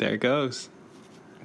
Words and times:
There 0.00 0.14
it 0.14 0.20
goes. 0.20 0.70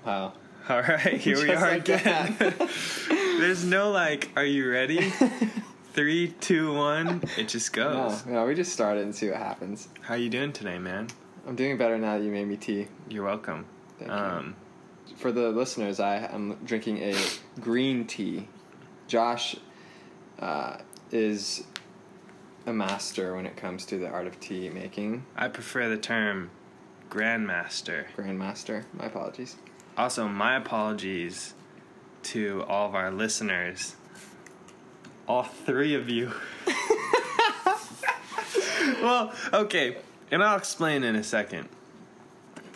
Wow. 0.05 0.31
All 0.69 0.81
right, 0.81 1.17
here 1.17 1.35
we 1.38 1.52
are 1.52 1.59
like 1.59 1.90
again. 1.90 2.37
There's 3.09 3.65
no 3.65 3.91
like, 3.91 4.29
are 4.38 4.46
you 4.46 4.71
ready? 4.71 5.12
Three, 5.93 6.29
two, 6.39 6.73
one. 6.73 7.21
It 7.38 7.49
just 7.49 7.73
goes. 7.73 8.26
no, 8.26 8.46
we 8.46 8.55
just 8.55 8.71
started 8.71 9.04
and 9.04 9.13
see 9.13 9.28
what 9.29 9.39
happens. 9.39 9.89
How 9.99 10.15
you 10.15 10.29
doing 10.29 10.54
today, 10.54 10.79
man? 10.79 11.10
I'm 11.46 11.57
doing 11.57 11.78
better 11.78 11.97
now 11.97 12.18
that 12.18 12.23
you 12.23 12.31
made 12.31 12.47
me 12.47 12.55
tea. 12.55 12.88
You're 13.10 13.26
welcome. 13.26 13.65
Thank 14.00 14.10
you. 14.10 14.16
um, 14.16 14.56
For 15.18 15.34
the 15.34 15.50
listeners, 15.50 16.00
I 16.00 16.20
am 16.20 16.58
drinking 16.64 17.00
a 17.00 17.14
green 17.60 18.08
tea. 18.08 18.48
Josh 19.10 19.58
uh, 20.40 20.78
is 21.12 21.66
a 22.66 22.72
master 22.72 23.36
when 23.36 23.46
it 23.46 23.58
comes 23.58 23.86
to 23.88 23.98
the 23.98 24.08
art 24.08 24.28
of 24.28 24.40
tea 24.40 24.70
making. 24.70 25.26
I 25.36 25.50
prefer 25.50 25.90
the 25.90 25.98
term 25.98 26.52
grandmaster. 27.16 28.05
Grandmaster. 28.18 28.84
My 28.93 29.05
apologies. 29.05 29.55
Also, 29.98 30.27
my 30.27 30.58
apologies 30.58 31.53
to 32.23 32.63
all 32.67 32.88
of 32.90 32.95
our 32.95 33.12
listeners. 33.12 33.95
All 35.27 35.43
three 35.43 35.95
of 35.95 36.09
you. 36.09 36.31
well, 39.02 39.34
okay, 39.54 39.98
and 40.31 40.43
I'll 40.43 40.57
explain 40.57 41.04
in 41.04 41.16
a 41.16 41.23
second. 41.23 41.70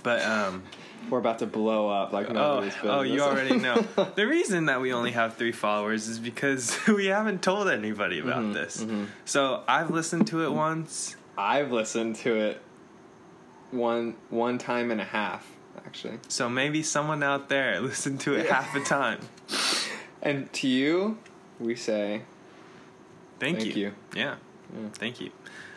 But 0.04 0.22
um 0.24 0.64
We're 1.10 1.20
about 1.20 1.40
to 1.40 1.46
blow 1.46 1.90
up 1.90 2.14
like 2.14 2.30
oh, 2.30 2.34
nobody's 2.34 2.74
oh, 2.84 3.02
you 3.02 3.20
already 3.22 3.58
know. 3.58 3.82
the 4.16 4.26
reason 4.26 4.66
that 4.68 4.80
we 4.82 4.94
only 4.94 5.12
have 5.12 5.36
3 5.36 5.52
followers 5.52 6.08
is 6.08 6.20
because 6.20 6.78
we 6.88 7.08
haven't 7.08 7.42
told 7.42 7.68
anybody 7.70 8.20
about 8.20 8.44
Mhm, 8.44 8.54
this. 8.54 8.82
mhm. 8.84 9.08
So, 9.26 9.64
I've 9.68 9.92
listened 9.92 10.28
to 10.28 10.44
it 10.46 10.52
once. 10.52 11.16
I've 11.38 11.72
listened 11.72 12.16
to 12.18 12.36
it 12.36 12.62
one 13.72 14.16
one 14.30 14.58
time 14.58 14.92
and 14.92 15.00
a 15.02 15.06
half 15.06 15.46
actually. 15.86 16.20
So 16.28 16.50
maybe 16.50 16.84
someone 16.84 17.24
out 17.24 17.50
there 17.50 17.80
listened 17.92 18.20
to 18.22 18.36
it 18.36 18.46
Yeah. 18.46 18.62
half 18.62 18.74
the 18.74 18.82
time. 18.82 19.20
And 20.22 20.52
to 20.52 20.68
you, 20.68 21.18
we 21.62 21.76
say 21.76 22.24
Thank, 23.40 23.60
Thank 23.60 23.76
you. 23.78 23.94
Yeah. 24.14 24.36
Yeah. 24.74 24.90
Thank 24.94 25.22
you. 25.22 25.32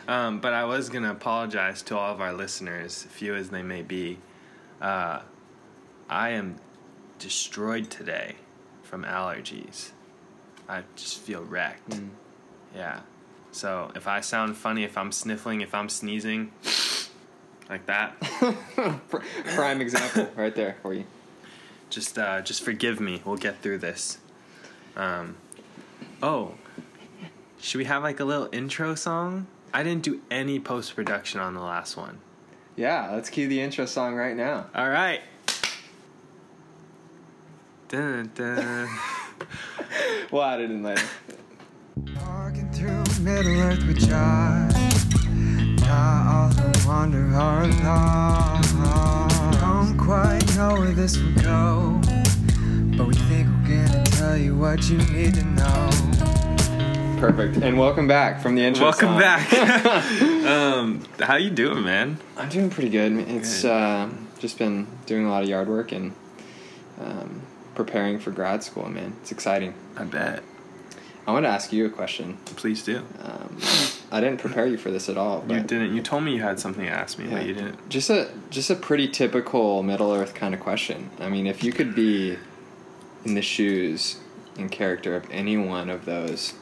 Um, 0.05 0.41
but 0.41 0.51
I 0.53 0.65
was 0.65 0.89
going 0.89 1.03
to 1.05 1.11
apologize 1.11 1.81
to 1.83 1.97
all 1.97 2.13
of 2.13 2.19
our 2.19 2.33
listeners, 2.33 3.03
few 3.03 3.35
as 3.35 3.51
they 3.51 3.63
may 3.63 3.81
be. 3.83 4.19
Uh, 4.81 5.21
I 6.09 6.31
am 6.31 6.57
destroyed 7.19 7.89
today 7.89 8.35
from 8.81 9.05
allergies. 9.05 9.91
I 10.67 10.83
just 10.97 11.19
feel 11.19 11.43
wrecked. 11.43 11.91
Mm. 11.91 12.09
Yeah. 12.75 12.99
So 13.51 13.91
if 13.95 14.07
I 14.07 14.19
sound 14.19 14.57
funny, 14.57 14.83
if 14.83 14.97
I'm 14.97 15.13
sniffling, 15.13 15.61
if 15.61 15.73
I'm 15.73 15.87
sneezing, 15.87 16.51
like 17.73 17.85
that, 17.87 18.19
prime 19.55 19.81
example 19.81 20.29
right 20.35 20.53
there 20.53 20.75
for 20.81 20.93
you. 20.93 21.05
just 21.89 22.17
uh, 22.19 22.41
just 22.41 22.61
forgive 22.63 22.99
me. 22.99 23.21
We'll 23.25 23.35
get 23.37 23.61
through 23.61 23.79
this. 23.79 24.19
Um, 24.95 25.35
oh, 26.21 26.53
should 27.59 27.79
we 27.79 27.85
have 27.85 28.03
like 28.03 28.19
a 28.19 28.25
little 28.25 28.47
intro 28.51 28.93
song? 28.95 29.47
I 29.73 29.81
didn't 29.81 30.03
do 30.03 30.21
any 30.29 30.59
post 30.59 30.95
production 30.95 31.39
on 31.39 31.55
the 31.55 31.61
last 31.61 31.97
one. 31.97 32.19
Yeah, 32.75 33.09
let's 33.11 33.29
cue 33.29 33.47
the 33.47 33.59
intro 33.59 33.85
song 33.87 34.13
right 34.13 34.35
now. 34.35 34.67
All 34.75 34.89
right. 34.89 35.21
Dun, 37.89 38.31
dun. 38.35 38.87
We'll 40.31 40.41
add 40.43 40.61
it 40.61 40.71
in 40.71 40.81
later. 40.81 41.03
Walking 42.15 42.71
through 42.71 43.03
Middle 43.21 43.59
Earth 43.59 43.85
with 43.85 43.99
Josh. 44.07 45.02
Not 45.93 46.25
all 46.27 46.87
wander 46.87 47.35
are 47.35 47.67
lost. 47.67 48.73
Don't 49.61 49.95
quite 49.95 50.55
know 50.55 50.73
where 50.79 50.91
this 50.91 51.19
will 51.19 51.43
go, 51.43 52.01
but 52.97 53.07
we 53.07 53.13
think 53.13 53.47
we're 53.47 53.77
gonna 53.77 54.03
tell 54.05 54.35
you 54.35 54.55
what 54.55 54.89
you 54.89 54.97
need 54.97 55.35
to 55.35 55.45
know. 55.45 55.89
Perfect. 57.19 57.57
And 57.57 57.77
welcome 57.77 58.07
back 58.07 58.41
from 58.41 58.55
the 58.55 58.63
intro. 58.63 58.85
Welcome 58.85 59.09
song. 59.09 59.19
back. 59.19 59.53
um, 60.47 61.05
how 61.19 61.35
you 61.35 61.51
doing, 61.51 61.83
man? 61.83 62.17
I'm 62.37 62.49
doing 62.49 62.71
pretty 62.71 62.89
good. 62.89 63.11
It's 63.29 63.61
Good. 63.61 63.71
Uh, 63.71 64.09
just 64.39 64.57
been 64.57 64.87
doing 65.05 65.27
a 65.27 65.29
lot 65.29 65.43
of 65.43 65.49
yard 65.49 65.67
work 65.67 65.91
and 65.91 66.13
um, 66.99 67.43
preparing 67.75 68.17
for 68.17 68.31
grad 68.31 68.63
school, 68.63 68.89
man. 68.89 69.13
It's 69.21 69.31
exciting. 69.31 69.75
I 69.95 70.05
bet. 70.05 70.41
I 71.27 71.31
want 71.33 71.45
to 71.45 71.49
ask 71.49 71.71
you 71.71 71.85
a 71.85 71.89
question. 71.91 72.39
Please 72.45 72.83
do. 72.83 73.05
Um, 73.21 73.57
I 74.13 74.21
didn't 74.21 74.37
prepare 74.39 74.67
you 74.67 74.77
for 74.77 74.91
this 74.91 75.09
at 75.09 75.17
all. 75.17 75.43
You 75.49 75.59
didn't. 75.61 75.95
You 75.95 76.01
told 76.03 76.23
me 76.23 76.35
you 76.35 76.41
had 76.43 76.59
something 76.59 76.85
to 76.85 76.91
ask 76.91 77.17
me, 77.17 77.25
Yeah. 77.25 77.31
but 77.37 77.45
you 77.47 77.55
didn't. 77.55 77.89
Just 77.89 78.11
a 78.11 78.29
just 78.51 78.69
a 78.69 78.75
pretty 78.75 79.07
typical 79.07 79.81
Middle 79.81 80.13
Earth 80.13 80.35
kind 80.35 80.53
of 80.53 80.59
question. 80.59 81.09
I 81.19 81.29
mean, 81.29 81.47
if 81.47 81.63
you 81.63 81.71
could 81.73 81.95
be 81.95 82.37
in 83.25 83.33
the 83.33 83.41
shoes 83.41 84.19
and 84.55 84.71
character 84.71 85.15
of 85.15 85.25
any 85.31 85.57
one 85.57 85.89
of 85.89 86.05
those 86.05 86.53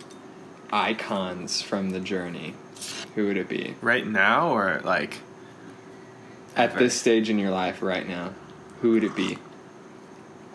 icons 0.71 1.61
from 1.61 1.89
the 1.89 1.99
journey, 1.99 2.53
who 3.15 3.27
would 3.27 3.35
it 3.35 3.49
be? 3.49 3.75
Right 3.81 4.07
now, 4.07 4.55
or 4.55 4.79
like, 4.85 5.19
At 6.55 6.77
this 6.77 6.93
stage 6.97 7.29
in 7.29 7.37
your 7.37 7.51
life 7.51 7.81
right 7.81 8.07
now, 8.07 8.33
who 8.81 8.91
would 8.91 9.03
it 9.03 9.13
be? 9.13 9.37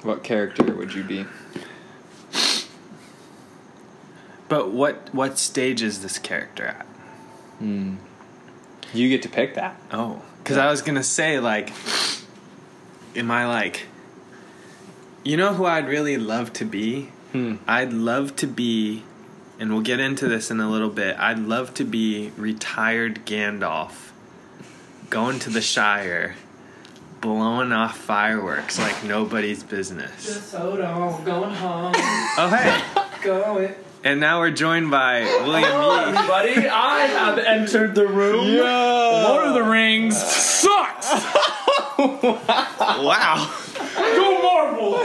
What 0.02 0.24
character 0.24 0.64
would 0.74 0.94
you 0.94 1.04
be? 1.04 1.26
But 4.48 4.70
what 4.70 5.12
what 5.14 5.38
stage 5.38 5.82
is 5.82 6.02
this 6.02 6.18
character 6.18 6.64
at? 6.66 6.86
Hmm. 7.58 7.96
You 8.94 9.08
get 9.08 9.22
to 9.22 9.28
pick 9.28 9.54
that. 9.54 9.80
Oh, 9.92 10.22
because 10.38 10.56
Yeah. 10.56 10.66
I 10.68 10.70
was 10.70 10.82
gonna 10.82 11.02
say 11.02 11.40
like, 11.40 11.72
am 13.16 13.30
I 13.30 13.46
like, 13.46 13.84
you 15.24 15.36
know 15.36 15.54
who 15.54 15.64
I'd 15.64 15.88
really 15.88 16.16
love 16.16 16.52
to 16.54 16.64
be? 16.64 17.10
Hmm. 17.32 17.56
I'd 17.66 17.92
love 17.92 18.36
to 18.36 18.46
be, 18.46 19.02
and 19.58 19.70
we'll 19.72 19.82
get 19.82 20.00
into 20.00 20.28
this 20.28 20.50
in 20.50 20.60
a 20.60 20.70
little 20.70 20.90
bit. 20.90 21.18
I'd 21.18 21.40
love 21.40 21.74
to 21.74 21.84
be 21.84 22.30
retired 22.36 23.26
Gandalf, 23.26 24.10
going 25.10 25.38
to 25.40 25.50
the 25.50 25.60
Shire, 25.60 26.36
blowing 27.20 27.72
off 27.72 27.98
fireworks 27.98 28.78
like 28.78 29.02
nobody's 29.04 29.62
business. 29.64 30.24
Just 30.26 30.54
hold 30.54 30.80
on, 30.80 31.24
going 31.24 31.54
home. 31.54 31.92
Oh 32.38 32.48
hey, 32.56 33.02
going. 33.24 33.74
And 34.06 34.20
now 34.20 34.38
we're 34.38 34.52
joined 34.52 34.88
by 34.90 35.22
William 35.44 35.64
Hello, 35.68 35.96
Yee. 35.96 36.16
everybody. 36.16 36.68
I 36.68 37.00
have 37.06 37.38
entered 37.38 37.94
the 37.96 38.06
room. 38.06 38.46
Lord 38.56 39.48
of 39.48 39.54
the 39.54 39.64
Rings 39.64 40.16
sucks. 40.16 41.10
Wow. 41.98 43.52
Go 43.96 44.42
Marvel. 44.42 45.04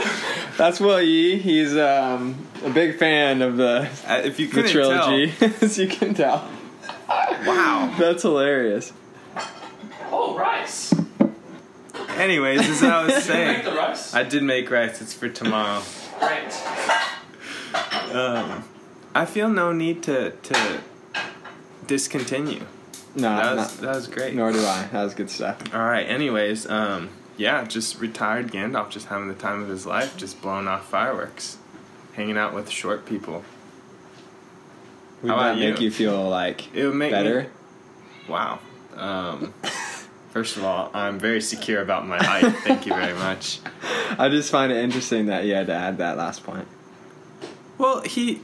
That's 0.56 0.78
Will 0.78 1.02
Yee. 1.02 1.38
He's 1.38 1.76
um, 1.76 2.46
a 2.64 2.70
big 2.70 2.98
fan 2.98 3.42
of 3.42 3.56
the, 3.56 3.88
Uh, 4.06 4.20
if 4.24 4.38
you 4.38 4.46
the 4.46 4.52
couldn't 4.54 4.70
trilogy, 4.70 5.32
as 5.60 5.78
you 5.78 5.88
can 5.88 6.14
tell. 6.14 6.48
tell, 7.08 7.44
wow. 7.44 7.94
That's 7.98 8.22
hilarious. 8.22 8.92
Oh, 10.12 10.36
rice. 10.38 10.94
Anyways, 12.10 12.68
as 12.68 12.82
I 12.84 13.04
was 13.04 13.14
Make 13.14 13.22
saying, 13.24 13.64
the 13.64 13.72
rice. 13.72 14.14
I 14.14 14.22
did 14.22 14.42
make 14.44 14.70
rice. 14.70 15.00
It's 15.02 15.14
for 15.14 15.28
tomorrow. 15.28 15.82
Great. 16.20 16.52
Um, 18.14 18.62
I 19.14 19.24
feel 19.26 19.48
no 19.48 19.72
need 19.72 20.02
to 20.04 20.30
to 20.30 20.80
discontinue. 21.86 22.64
No, 23.14 23.36
That 23.36 23.56
was 23.56 23.56
not- 23.56 23.80
that 23.82 23.94
was 23.96 24.06
great. 24.08 24.34
nor 24.34 24.52
do 24.52 24.60
I. 24.64 24.88
That 24.92 25.04
was 25.04 25.14
good 25.14 25.28
stuff. 25.30 25.58
All 25.74 25.80
right. 25.84 26.04
Anyways, 26.08 26.68
um, 26.70 27.10
yeah, 27.36 27.64
just 27.64 28.00
retired 28.00 28.50
Gandalf, 28.50 28.88
just 28.90 29.08
having 29.08 29.28
the 29.28 29.34
time 29.34 29.62
of 29.62 29.68
his 29.68 29.84
life, 29.84 30.16
just 30.16 30.40
blowing 30.40 30.66
off 30.66 30.88
fireworks, 30.88 31.58
hanging 32.14 32.38
out 32.38 32.54
with 32.54 32.70
short 32.70 33.04
people. 33.04 33.44
Would 35.22 35.30
How 35.30 35.38
that 35.42 35.58
make 35.58 35.78
you? 35.78 35.86
you 35.86 35.90
feel 35.90 36.28
like 36.28 36.74
It 36.74 36.86
would 36.86 36.94
make 36.94 37.12
better? 37.12 37.42
Me, 37.42 37.48
wow. 38.28 38.58
Um, 38.96 39.52
first 40.30 40.56
of 40.56 40.64
all, 40.64 40.90
I'm 40.94 41.18
very 41.18 41.40
secure 41.40 41.80
about 41.82 42.06
my 42.06 42.16
height. 42.22 42.50
Thank 42.64 42.86
you 42.86 42.94
very 42.94 43.14
much. 43.14 43.60
I 44.18 44.28
just 44.30 44.50
find 44.50 44.72
it 44.72 44.78
interesting 44.78 45.26
that 45.26 45.44
you 45.44 45.54
had 45.54 45.66
to 45.66 45.74
add 45.74 45.98
that 45.98 46.16
last 46.16 46.44
point. 46.44 46.66
Well, 47.78 48.00
he. 48.02 48.40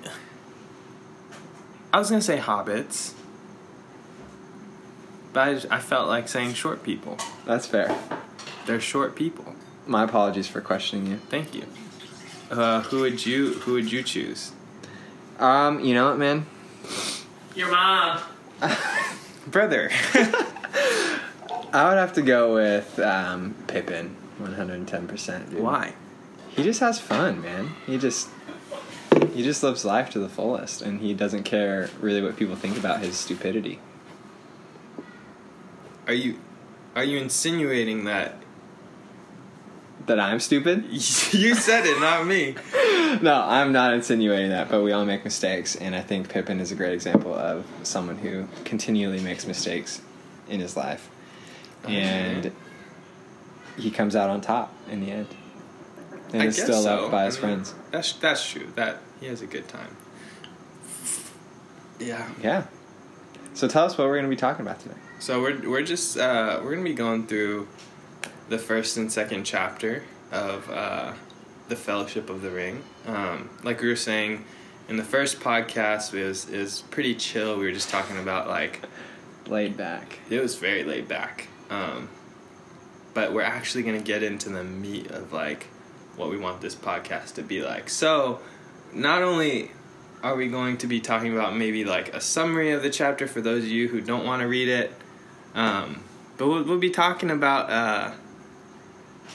I 1.92 1.98
was 1.98 2.10
gonna 2.10 2.22
say 2.22 2.38
hobbits, 2.38 3.12
but 5.32 5.48
I, 5.48 5.54
just- 5.54 5.70
I 5.70 5.78
felt 5.78 6.08
like 6.08 6.28
saying 6.28 6.54
short 6.54 6.82
people. 6.82 7.16
That's 7.46 7.66
fair. 7.66 7.96
They're 8.66 8.80
short 8.80 9.16
people. 9.16 9.54
My 9.86 10.04
apologies 10.04 10.46
for 10.48 10.60
questioning 10.60 11.06
you. 11.06 11.16
Thank 11.30 11.54
you. 11.54 11.64
Uh, 12.50 12.82
who 12.82 13.00
would 13.00 13.24
you 13.24 13.54
Who 13.60 13.72
would 13.74 13.90
you 13.90 14.02
choose? 14.02 14.52
Um, 15.38 15.80
you 15.80 15.94
know 15.94 16.08
what, 16.10 16.18
man? 16.18 16.46
Your 17.54 17.70
mom. 17.70 18.20
Brother. 19.46 19.90
I 21.72 21.84
would 21.88 21.98
have 21.98 22.14
to 22.14 22.22
go 22.22 22.54
with 22.54 22.98
um, 22.98 23.54
Pippin, 23.66 24.16
110%. 24.42 25.54
Why? 25.54 25.92
He 26.50 26.62
just 26.62 26.80
has 26.80 26.98
fun, 26.98 27.42
man. 27.42 27.74
He 27.86 27.98
just 27.98 28.28
he 29.38 29.44
just 29.44 29.62
lives 29.62 29.84
life 29.84 30.10
to 30.10 30.18
the 30.18 30.28
fullest, 30.28 30.82
and 30.82 31.00
he 31.00 31.14
doesn't 31.14 31.44
care 31.44 31.88
really 32.00 32.20
what 32.20 32.36
people 32.36 32.56
think 32.56 32.76
about 32.76 32.98
his 32.98 33.16
stupidity. 33.16 33.78
Are 36.08 36.12
you 36.12 36.40
Are 36.96 37.04
you 37.04 37.18
insinuating 37.18 38.02
that 38.06 38.34
that 40.06 40.18
I'm 40.18 40.40
stupid. 40.40 40.86
you 40.90 41.54
said 41.54 41.86
it, 41.86 42.00
not 42.00 42.26
me. 42.26 42.56
No, 43.22 43.42
I'm 43.42 43.72
not 43.72 43.94
insinuating 43.94 44.50
that, 44.50 44.68
but 44.68 44.82
we 44.82 44.92
all 44.92 45.06
make 45.06 45.24
mistakes, 45.24 45.74
and 45.76 45.94
I 45.96 46.02
think 46.02 46.28
Pippin 46.28 46.60
is 46.60 46.70
a 46.70 46.74
great 46.74 46.92
example 46.92 47.32
of 47.32 47.64
someone 47.82 48.18
who 48.18 48.46
continually 48.64 49.18
makes 49.20 49.46
mistakes 49.46 50.02
in 50.48 50.60
his 50.60 50.76
life, 50.76 51.08
uh-huh. 51.84 51.92
and 51.92 52.52
he 53.78 53.90
comes 53.90 54.14
out 54.14 54.28
on 54.28 54.42
top 54.42 54.74
in 54.90 55.00
the 55.00 55.10
end, 55.10 55.28
and 56.34 56.42
I 56.42 56.46
is 56.46 56.56
still 56.56 56.82
so. 56.82 56.96
loved 56.96 57.12
by 57.12 57.24
his 57.24 57.38
I 57.38 57.40
mean, 57.40 57.48
friends. 57.48 57.74
That's 57.90 58.12
that's 58.12 58.50
true. 58.50 58.70
That 58.74 59.00
he 59.20 59.26
has 59.26 59.42
a 59.42 59.46
good 59.46 59.68
time. 59.68 59.96
Yeah. 61.98 62.28
Yeah. 62.42 62.64
So 63.54 63.66
tell 63.66 63.84
us 63.84 63.98
what 63.98 64.06
we're 64.06 64.14
going 64.14 64.24
to 64.24 64.30
be 64.30 64.36
talking 64.36 64.64
about 64.64 64.80
today. 64.80 64.94
So 65.18 65.42
we're 65.42 65.68
we're 65.68 65.82
just 65.82 66.16
uh, 66.16 66.60
we're 66.62 66.70
gonna 66.70 66.84
be 66.84 66.94
going 66.94 67.26
through 67.26 67.66
the 68.48 68.58
first 68.58 68.96
and 68.96 69.10
second 69.12 69.42
chapter 69.44 70.04
of 70.30 70.70
uh, 70.70 71.12
the 71.68 71.74
Fellowship 71.74 72.30
of 72.30 72.40
the 72.40 72.50
Ring. 72.50 72.84
Um, 73.06 73.50
like 73.64 73.80
we 73.80 73.88
were 73.88 73.96
saying 73.96 74.44
in 74.88 74.96
the 74.96 75.02
first 75.02 75.40
podcast, 75.40 76.14
it 76.14 76.24
was 76.24 76.48
is 76.48 76.82
pretty 76.90 77.16
chill. 77.16 77.58
We 77.58 77.64
were 77.64 77.72
just 77.72 77.90
talking 77.90 78.16
about 78.18 78.46
like 78.46 78.82
Laid 79.48 79.76
back. 79.76 80.18
it 80.30 80.40
was 80.40 80.56
very 80.56 80.84
laid 80.84 81.08
back. 81.08 81.48
Um, 81.70 82.08
but 83.14 83.32
we're 83.32 83.42
actually 83.42 83.82
gonna 83.82 83.98
get 84.00 84.22
into 84.22 84.50
the 84.50 84.62
meat 84.62 85.10
of 85.10 85.32
like 85.32 85.64
what 86.14 86.30
we 86.30 86.36
want 86.38 86.60
this 86.60 86.76
podcast 86.76 87.34
to 87.34 87.42
be 87.42 87.62
like. 87.62 87.90
So 87.90 88.38
not 88.92 89.22
only 89.22 89.70
are 90.22 90.34
we 90.34 90.48
going 90.48 90.76
to 90.78 90.86
be 90.86 91.00
talking 91.00 91.32
about 91.32 91.56
maybe 91.56 91.84
like 91.84 92.14
a 92.14 92.20
summary 92.20 92.72
of 92.72 92.82
the 92.82 92.90
chapter 92.90 93.26
for 93.28 93.40
those 93.40 93.64
of 93.64 93.70
you 93.70 93.88
who 93.88 94.00
don't 94.00 94.26
want 94.26 94.42
to 94.42 94.48
read 94.48 94.68
it, 94.68 94.92
um, 95.54 96.02
but 96.36 96.48
we'll, 96.48 96.64
we'll 96.64 96.78
be 96.78 96.90
talking 96.90 97.30
about 97.30 97.70
uh, 97.70 98.12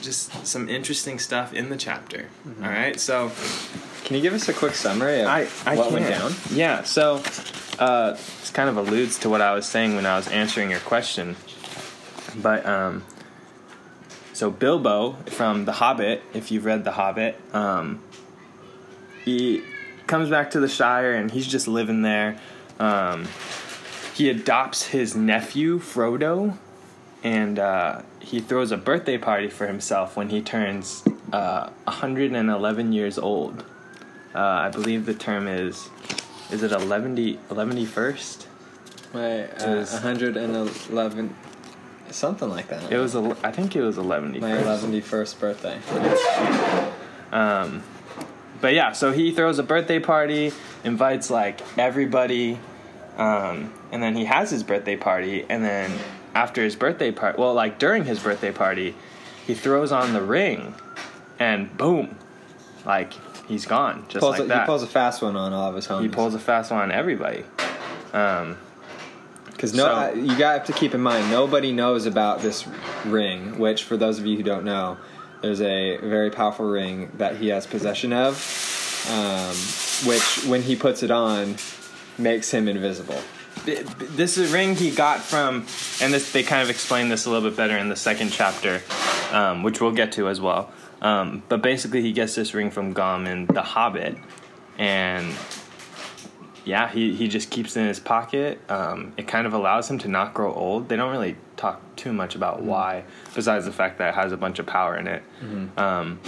just 0.02 0.46
some 0.46 0.68
interesting 0.68 1.18
stuff 1.18 1.52
in 1.54 1.70
the 1.70 1.76
chapter. 1.76 2.28
All 2.62 2.68
right, 2.68 2.98
so 3.00 3.30
Can 4.04 4.16
you 4.16 4.22
give 4.22 4.34
us 4.34 4.48
a 4.48 4.52
quick 4.52 4.74
summary 4.74 5.20
of 5.20 5.28
I, 5.28 5.46
I 5.64 5.76
what 5.76 5.86
can. 5.88 5.94
went 5.94 6.08
down? 6.08 6.32
Yeah, 6.50 6.82
so 6.82 7.22
uh, 7.78 8.12
this 8.12 8.50
kind 8.52 8.68
of 8.68 8.76
alludes 8.76 9.18
to 9.20 9.30
what 9.30 9.40
I 9.40 9.54
was 9.54 9.66
saying 9.66 9.96
when 9.96 10.04
I 10.06 10.16
was 10.16 10.28
answering 10.28 10.70
your 10.70 10.80
question. 10.80 11.36
But 12.36 12.66
um, 12.66 13.04
so 14.32 14.50
Bilbo 14.50 15.12
from 15.26 15.64
The 15.64 15.72
Hobbit, 15.72 16.22
if 16.34 16.50
you've 16.50 16.64
read 16.64 16.84
The 16.84 16.92
Hobbit, 16.92 17.40
um, 17.54 18.02
he 19.24 19.62
comes 20.06 20.28
back 20.28 20.50
to 20.50 20.60
the 20.60 20.68
Shire 20.68 21.14
and 21.14 21.30
he's 21.30 21.46
just 21.46 21.66
living 21.66 22.02
there. 22.02 22.38
Um, 22.78 23.26
he 24.14 24.28
adopts 24.30 24.86
his 24.86 25.16
nephew 25.16 25.78
Frodo, 25.78 26.56
and 27.22 27.58
uh, 27.58 28.02
he 28.20 28.40
throws 28.40 28.70
a 28.70 28.76
birthday 28.76 29.18
party 29.18 29.48
for 29.48 29.66
himself 29.66 30.16
when 30.16 30.28
he 30.28 30.40
turns 30.40 31.02
uh, 31.32 31.70
111 31.84 32.92
years 32.92 33.18
old. 33.18 33.64
Uh, 34.34 34.38
I 34.38 34.68
believe 34.68 35.06
the 35.06 35.14
term 35.14 35.48
is, 35.48 35.88
is 36.50 36.62
it 36.62 36.72
11 36.72 37.16
1st? 37.16 38.46
My 39.12 39.44
uh, 39.44 39.86
111, 39.86 41.36
something 42.10 42.48
like 42.48 42.68
that. 42.68 42.92
It 42.92 42.98
was, 42.98 43.14
I 43.16 43.52
think 43.52 43.76
it 43.76 43.82
was 43.82 43.96
11 43.98 44.40
my 44.40 44.50
11st 44.50 45.40
birthday. 45.40 45.80
Um, 47.32 47.82
but 48.64 48.72
yeah, 48.72 48.92
so 48.92 49.12
he 49.12 49.30
throws 49.30 49.58
a 49.58 49.62
birthday 49.62 49.98
party, 49.98 50.50
invites 50.84 51.28
like 51.28 51.60
everybody, 51.76 52.58
um, 53.18 53.70
and 53.92 54.02
then 54.02 54.16
he 54.16 54.24
has 54.24 54.50
his 54.50 54.62
birthday 54.62 54.96
party, 54.96 55.44
and 55.50 55.62
then 55.62 55.92
after 56.34 56.62
his 56.62 56.74
birthday 56.74 57.10
party, 57.10 57.38
well, 57.38 57.52
like 57.52 57.78
during 57.78 58.06
his 58.06 58.20
birthday 58.20 58.50
party, 58.50 58.94
he 59.46 59.52
throws 59.52 59.92
on 59.92 60.14
the 60.14 60.22
ring, 60.22 60.74
and 61.38 61.76
boom, 61.76 62.16
like 62.86 63.12
he's 63.46 63.66
gone 63.66 64.06
just 64.08 64.22
Pulls 64.22 64.38
like 64.38 64.40
a, 64.40 64.44
that. 64.46 64.60
He 64.62 64.66
pulls 64.66 64.82
a 64.82 64.86
fast 64.86 65.20
one 65.20 65.36
on 65.36 65.52
all 65.52 65.68
of 65.68 65.74
his 65.74 65.86
homies. 65.86 66.00
He 66.04 66.08
pulls 66.08 66.34
a 66.34 66.38
fast 66.38 66.70
one 66.70 66.80
on 66.80 66.90
everybody. 66.90 67.44
Um, 68.14 68.56
Because 69.44 69.74
no, 69.74 69.84
So- 69.84 69.92
I- 69.92 70.12
you 70.14 70.38
got 70.38 70.64
to 70.64 70.72
keep 70.72 70.94
in 70.94 71.02
mind 71.02 71.30
nobody 71.30 71.70
knows 71.70 72.06
about 72.06 72.40
this 72.40 72.66
ring. 73.04 73.58
Which, 73.58 73.84
for 73.84 73.98
those 73.98 74.18
of 74.18 74.24
you 74.24 74.38
who 74.38 74.42
don't 74.42 74.64
know, 74.64 74.96
there's 75.44 75.60
a 75.60 75.98
very 75.98 76.30
powerful 76.30 76.64
ring 76.64 77.10
that 77.18 77.36
he 77.36 77.48
has 77.48 77.66
possession 77.66 78.12
of, 78.14 78.34
um, 79.10 80.08
which 80.08 80.46
when 80.46 80.62
he 80.62 80.74
puts 80.74 81.02
it 81.02 81.10
on, 81.10 81.56
makes 82.16 82.50
him 82.50 82.66
invisible. 82.66 83.20
this 83.64 84.38
is 84.38 84.50
a 84.50 84.54
ring 84.54 84.74
he 84.74 84.90
got 84.90 85.20
from, 85.20 85.66
and 86.00 86.14
this 86.14 86.32
they 86.32 86.42
kind 86.42 86.62
of 86.62 86.70
explain 86.70 87.10
this 87.10 87.26
a 87.26 87.30
little 87.30 87.48
bit 87.48 87.56
better 87.56 87.76
in 87.76 87.90
the 87.90 87.96
second 87.96 88.30
chapter, 88.30 88.82
um, 89.32 89.62
which 89.62 89.80
we'll 89.80 89.92
get 89.92 90.12
to 90.12 90.28
as 90.28 90.40
well. 90.40 90.72
Um, 91.02 91.42
but 91.50 91.60
basically, 91.60 92.00
he 92.00 92.12
gets 92.12 92.34
this 92.34 92.54
ring 92.54 92.70
from 92.70 92.94
Gollum 92.94 93.26
in 93.28 93.46
The 93.46 93.62
Hobbit, 93.62 94.16
and 94.78 95.34
yeah, 96.64 96.90
he, 96.90 97.14
he 97.14 97.28
just 97.28 97.50
keeps 97.50 97.76
it 97.76 97.80
in 97.80 97.88
his 97.88 98.00
pocket. 98.00 98.58
Um, 98.70 99.12
it 99.16 99.28
kind 99.28 99.46
of 99.46 99.52
allows 99.52 99.90
him 99.90 99.98
to 99.98 100.08
not 100.08 100.32
grow 100.32 100.52
old. 100.52 100.88
They 100.88 100.96
don't 100.96 101.12
really 101.12 101.36
talk 101.56 101.80
too 101.96 102.12
much 102.12 102.34
about 102.34 102.58
mm-hmm. 102.58 102.68
why, 102.68 103.04
besides 103.34 103.66
the 103.66 103.72
fact 103.72 103.98
that 103.98 104.10
it 104.10 104.14
has 104.14 104.32
a 104.32 104.36
bunch 104.36 104.58
of 104.58 104.66
power 104.66 104.96
in 104.96 105.06
it. 105.06 105.22
Mm-hmm. 105.42 105.78
Um, 105.78 106.20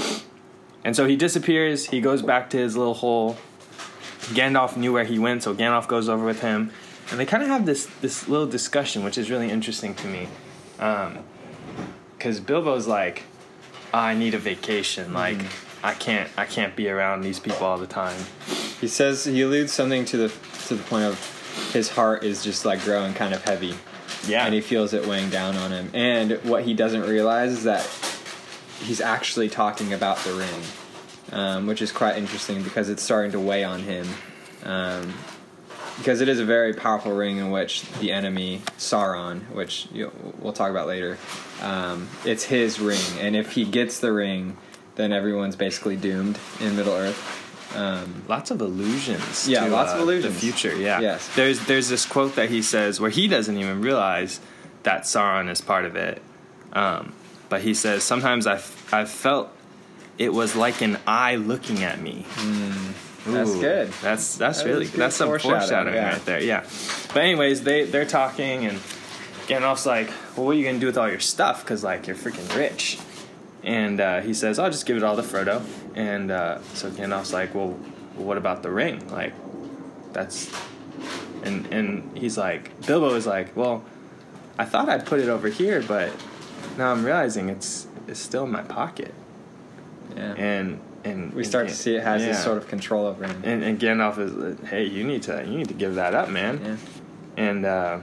and 0.84 0.94
so 0.94 1.06
he 1.06 1.16
disappears. 1.16 1.86
He 1.86 2.00
goes 2.00 2.22
back 2.22 2.50
to 2.50 2.58
his 2.58 2.76
little 2.76 2.94
hole. 2.94 3.36
Gandalf 4.34 4.76
knew 4.76 4.92
where 4.92 5.04
he 5.04 5.18
went, 5.18 5.42
so 5.42 5.54
Gandalf 5.54 5.88
goes 5.88 6.08
over 6.08 6.24
with 6.24 6.40
him, 6.40 6.70
and 7.10 7.20
they 7.20 7.26
kind 7.26 7.42
of 7.42 7.48
have 7.48 7.64
this 7.64 7.86
this 8.00 8.28
little 8.28 8.46
discussion, 8.46 9.04
which 9.04 9.16
is 9.16 9.30
really 9.30 9.50
interesting 9.50 9.94
to 9.94 10.08
me, 10.08 10.28
um, 10.80 11.18
because 12.16 12.40
Bilbo's 12.40 12.88
like, 12.88 13.22
ah, 13.94 14.06
"I 14.06 14.14
need 14.14 14.34
a 14.34 14.38
vacation. 14.38 15.12
Like, 15.12 15.38
mm-hmm. 15.38 15.65
I 15.86 15.94
can't 15.94 16.28
I 16.36 16.44
can't 16.44 16.74
be 16.74 16.88
around 16.88 17.22
these 17.22 17.38
people 17.38 17.66
all 17.66 17.78
the 17.78 17.86
time." 17.86 18.18
He 18.80 18.88
says 18.88 19.24
he 19.24 19.40
alludes 19.42 19.72
something 19.72 20.04
to 20.06 20.16
the 20.16 20.28
to 20.66 20.74
the 20.74 20.82
point 20.82 21.04
of 21.04 21.70
his 21.72 21.88
heart 21.90 22.24
is 22.24 22.42
just 22.42 22.64
like 22.64 22.82
growing 22.84 23.14
kind 23.14 23.32
of 23.32 23.44
heavy, 23.44 23.74
Yeah, 24.26 24.44
and 24.44 24.54
he 24.54 24.60
feels 24.60 24.92
it 24.92 25.06
weighing 25.06 25.30
down 25.30 25.56
on 25.56 25.70
him. 25.70 25.90
And 25.94 26.32
what 26.44 26.64
he 26.64 26.74
doesn't 26.74 27.02
realize 27.02 27.52
is 27.52 27.64
that 27.64 27.84
he's 28.82 29.00
actually 29.00 29.48
talking 29.48 29.92
about 29.92 30.18
the 30.18 30.32
ring, 30.32 30.62
um, 31.32 31.66
which 31.66 31.80
is 31.80 31.92
quite 31.92 32.16
interesting 32.18 32.62
because 32.62 32.88
it's 32.88 33.02
starting 33.02 33.32
to 33.32 33.40
weigh 33.40 33.64
on 33.64 33.80
him. 33.80 34.06
Um, 34.64 35.14
because 35.98 36.20
it 36.20 36.28
is 36.28 36.40
a 36.40 36.44
very 36.44 36.74
powerful 36.74 37.12
ring 37.14 37.38
in 37.38 37.50
which 37.50 37.82
the 38.00 38.12
enemy 38.12 38.60
Sauron, 38.76 39.48
which 39.52 39.88
you 39.92 40.12
we'll 40.40 40.52
talk 40.52 40.70
about 40.70 40.86
later, 40.86 41.16
um, 41.62 42.08
it's 42.24 42.44
his 42.44 42.78
ring, 42.78 43.00
and 43.20 43.34
if 43.34 43.52
he 43.52 43.64
gets 43.64 44.00
the 44.00 44.12
ring, 44.12 44.58
then 44.96 45.12
everyone's 45.12 45.56
basically 45.56 45.96
doomed 45.96 46.38
in 46.60 46.76
Middle 46.76 46.94
Earth. 46.94 47.42
Um, 47.76 48.22
lots 48.28 48.50
of 48.50 48.60
illusions. 48.60 49.48
Yeah, 49.48 49.64
to, 49.64 49.70
lots 49.70 49.92
of 49.92 50.00
uh, 50.00 50.02
illusions. 50.02 50.34
The 50.34 50.40
future. 50.40 50.76
Yeah. 50.76 51.00
Yes. 51.00 51.34
There's 51.34 51.64
there's 51.66 51.88
this 51.88 52.06
quote 52.06 52.36
that 52.36 52.48
he 52.48 52.62
says 52.62 53.00
where 53.00 53.10
he 53.10 53.28
doesn't 53.28 53.56
even 53.56 53.82
realize 53.82 54.40
that 54.82 55.02
Sauron 55.02 55.50
is 55.50 55.60
part 55.60 55.84
of 55.84 55.96
it, 55.96 56.22
um, 56.72 57.12
but 57.48 57.60
he 57.62 57.74
says 57.74 58.02
sometimes 58.02 58.46
I've 58.46 58.88
I've 58.92 59.10
felt 59.10 59.50
it 60.16 60.32
was 60.32 60.56
like 60.56 60.80
an 60.80 60.98
eye 61.06 61.36
looking 61.36 61.82
at 61.82 62.00
me. 62.00 62.24
That's 63.26 63.50
Ooh, 63.50 63.60
good. 63.60 63.88
That's 64.02 64.36
that's 64.36 64.62
That 64.62 64.68
really 64.68 64.86
good 64.86 65.00
that's 65.00 65.16
some 65.16 65.28
foreshadowing, 65.28 65.60
foreshadowing, 65.60 65.94
yeah. 65.96 66.12
right 66.12 66.24
there. 66.24 66.42
Yeah. 66.42 66.64
But 67.12 67.22
anyways, 67.24 67.64
they 67.64 67.84
they're 67.84 68.06
talking 68.06 68.64
and 68.66 68.78
Gandalf's 69.48 69.84
like, 69.86 70.08
"Well, 70.36 70.46
what 70.46 70.52
are 70.52 70.58
you 70.58 70.64
gonna 70.64 70.78
do 70.78 70.86
with 70.86 70.96
all 70.96 71.10
your 71.10 71.20
stuff? 71.20 71.64
Because 71.64 71.82
like 71.84 72.06
you're 72.06 72.16
freaking 72.16 72.54
rich." 72.56 72.98
And 73.66 74.00
uh, 74.00 74.20
he 74.22 74.32
says, 74.32 74.58
"I'll 74.58 74.70
just 74.70 74.86
give 74.86 74.96
it 74.96 75.02
all 75.02 75.16
to 75.16 75.22
Frodo." 75.22 75.62
And 75.94 76.30
uh, 76.30 76.62
so 76.72 76.88
Gandalf's 76.90 77.32
like, 77.32 77.54
"Well, 77.54 77.72
what 78.14 78.38
about 78.38 78.62
the 78.62 78.70
ring? 78.70 79.06
Like, 79.08 79.34
that's." 80.14 80.50
And 81.42 81.66
and 81.72 82.16
he's 82.16 82.38
like, 82.38 82.86
Bilbo 82.86 83.14
is 83.14 83.26
like, 83.26 83.54
"Well, 83.54 83.84
I 84.58 84.64
thought 84.64 84.88
I'd 84.88 85.04
put 85.04 85.20
it 85.20 85.28
over 85.28 85.48
here, 85.48 85.82
but 85.82 86.10
now 86.78 86.92
I'm 86.92 87.04
realizing 87.04 87.50
it's 87.50 87.86
it's 88.06 88.20
still 88.20 88.44
in 88.44 88.50
my 88.50 88.62
pocket." 88.62 89.12
yeah. 90.16 90.34
And 90.36 90.80
and 91.04 91.32
we 91.34 91.44
start 91.44 91.68
to 91.68 91.74
see 91.74 91.94
it 91.94 92.02
has 92.02 92.24
this 92.24 92.42
sort 92.42 92.58
of 92.58 92.66
control 92.66 93.06
over 93.06 93.24
him. 93.24 93.42
And, 93.44 93.62
and 93.62 93.78
Gandalf 93.78 94.18
is, 94.18 94.32
like, 94.32 94.64
hey, 94.64 94.84
you 94.84 95.04
need 95.04 95.22
to, 95.24 95.44
you 95.46 95.56
need 95.56 95.68
to 95.68 95.74
give 95.74 95.94
that 95.94 96.14
up, 96.14 96.28
man. 96.28 96.60
yeah. 96.64 96.76
And 97.44 97.64
uh, 97.64 97.98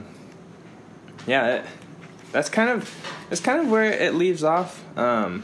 yeah, 1.26 1.56
it, 1.56 1.64
that's 2.32 2.48
kind 2.48 2.70
of, 2.70 2.94
that's 3.28 3.42
kind 3.42 3.60
of 3.60 3.70
where 3.70 3.92
it 3.92 4.14
leaves 4.14 4.42
off. 4.42 4.82
Um, 4.96 5.42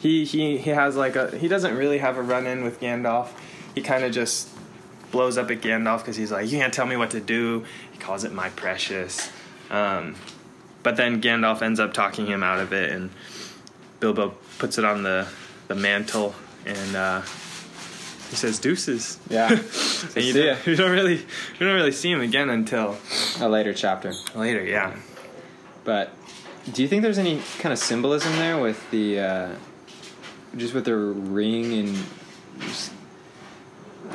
he 0.00 0.24
he 0.24 0.58
he 0.58 0.70
has 0.70 0.96
like 0.96 1.14
a, 1.14 1.36
he 1.36 1.46
doesn't 1.46 1.76
really 1.76 1.98
have 1.98 2.16
a 2.16 2.22
run 2.22 2.46
in 2.46 2.64
with 2.64 2.80
Gandalf. 2.80 3.28
He 3.74 3.82
kind 3.82 4.02
of 4.02 4.12
just 4.12 4.48
blows 5.10 5.36
up 5.36 5.50
at 5.50 5.60
Gandalf 5.60 5.98
because 5.98 6.16
he's 6.16 6.32
like, 6.32 6.50
you 6.50 6.58
can't 6.58 6.72
tell 6.72 6.86
me 6.86 6.96
what 6.96 7.10
to 7.10 7.20
do. 7.20 7.64
He 7.92 7.98
calls 7.98 8.24
it 8.24 8.32
my 8.32 8.48
precious. 8.50 9.30
Um, 9.70 10.16
but 10.82 10.96
then 10.96 11.20
Gandalf 11.20 11.62
ends 11.62 11.78
up 11.78 11.92
talking 11.92 12.26
him 12.26 12.42
out 12.42 12.58
of 12.58 12.72
it, 12.72 12.90
and 12.90 13.10
Bilbo 14.00 14.34
puts 14.58 14.78
it 14.78 14.84
on 14.84 15.02
the 15.02 15.28
the 15.68 15.74
mantle, 15.74 16.34
and 16.64 16.96
uh, 16.96 17.20
he 18.30 18.36
says 18.36 18.58
deuces. 18.58 19.18
Yeah. 19.28 19.60
And 20.16 20.24
you, 20.24 20.32
don't, 20.32 20.66
you 20.66 20.76
don't 20.76 20.90
really 20.90 21.16
you 21.16 21.58
don't 21.60 21.74
really 21.74 21.92
see 21.92 22.10
him 22.10 22.22
again 22.22 22.48
until 22.48 22.96
a 23.38 23.48
later 23.48 23.74
chapter. 23.74 24.14
later. 24.34 24.64
Yeah. 24.64 24.96
But 25.84 26.10
do 26.72 26.80
you 26.80 26.88
think 26.88 27.02
there's 27.02 27.18
any 27.18 27.42
kind 27.58 27.72
of 27.72 27.78
symbolism 27.78 28.32
there 28.36 28.58
with 28.58 28.90
the 28.90 29.20
uh, 29.20 29.54
just 30.56 30.74
with 30.74 30.84
the 30.84 30.96
ring 30.96 31.72
and 31.74 31.98
just 32.60 32.92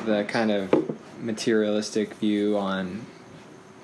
the 0.05 0.23
kind 0.25 0.51
of 0.51 0.73
materialistic 1.21 2.13
view 2.15 2.57
on 2.57 3.05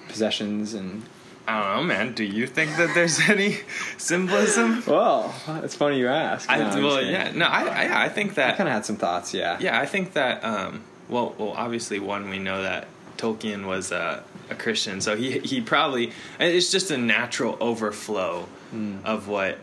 possessions 0.07 0.73
and 0.73 1.03
I 1.47 1.59
don't 1.75 1.75
know, 1.75 1.83
man. 1.95 2.13
Do 2.13 2.23
you 2.23 2.45
think 2.45 2.77
that 2.77 2.93
there's 2.93 3.19
any 3.29 3.57
symbolism? 3.97 4.83
well, 4.85 5.33
it's 5.63 5.75
funny 5.75 5.97
you 5.99 6.07
ask. 6.07 6.49
I, 6.49 6.57
No, 6.59 6.65
I'm 6.67 6.83
well, 6.83 7.01
yeah, 7.01 7.31
no, 7.33 7.45
I, 7.45 7.63
I, 7.87 8.05
I 8.05 8.09
think 8.09 8.35
that 8.35 8.53
I 8.53 8.57
kind 8.57 8.69
of 8.69 8.73
had 8.75 8.85
some 8.85 8.95
thoughts. 8.95 9.33
Yeah. 9.33 9.57
Yeah, 9.59 9.79
I 9.79 9.85
think 9.85 10.13
that. 10.13 10.43
Um, 10.43 10.83
well, 11.09 11.33
well, 11.37 11.53
obviously, 11.57 11.99
one 11.99 12.29
we 12.29 12.37
know 12.39 12.61
that 12.61 12.87
Tolkien 13.17 13.65
was 13.65 13.91
a, 13.91 14.23
a 14.49 14.55
Christian, 14.55 15.01
so 15.01 15.15
he 15.17 15.39
he 15.39 15.59
probably 15.61 16.11
it's 16.39 16.71
just 16.71 16.91
a 16.91 16.97
natural 16.97 17.57
overflow 17.59 18.47
Mm. 18.73 19.03
of 19.03 19.27
what 19.27 19.57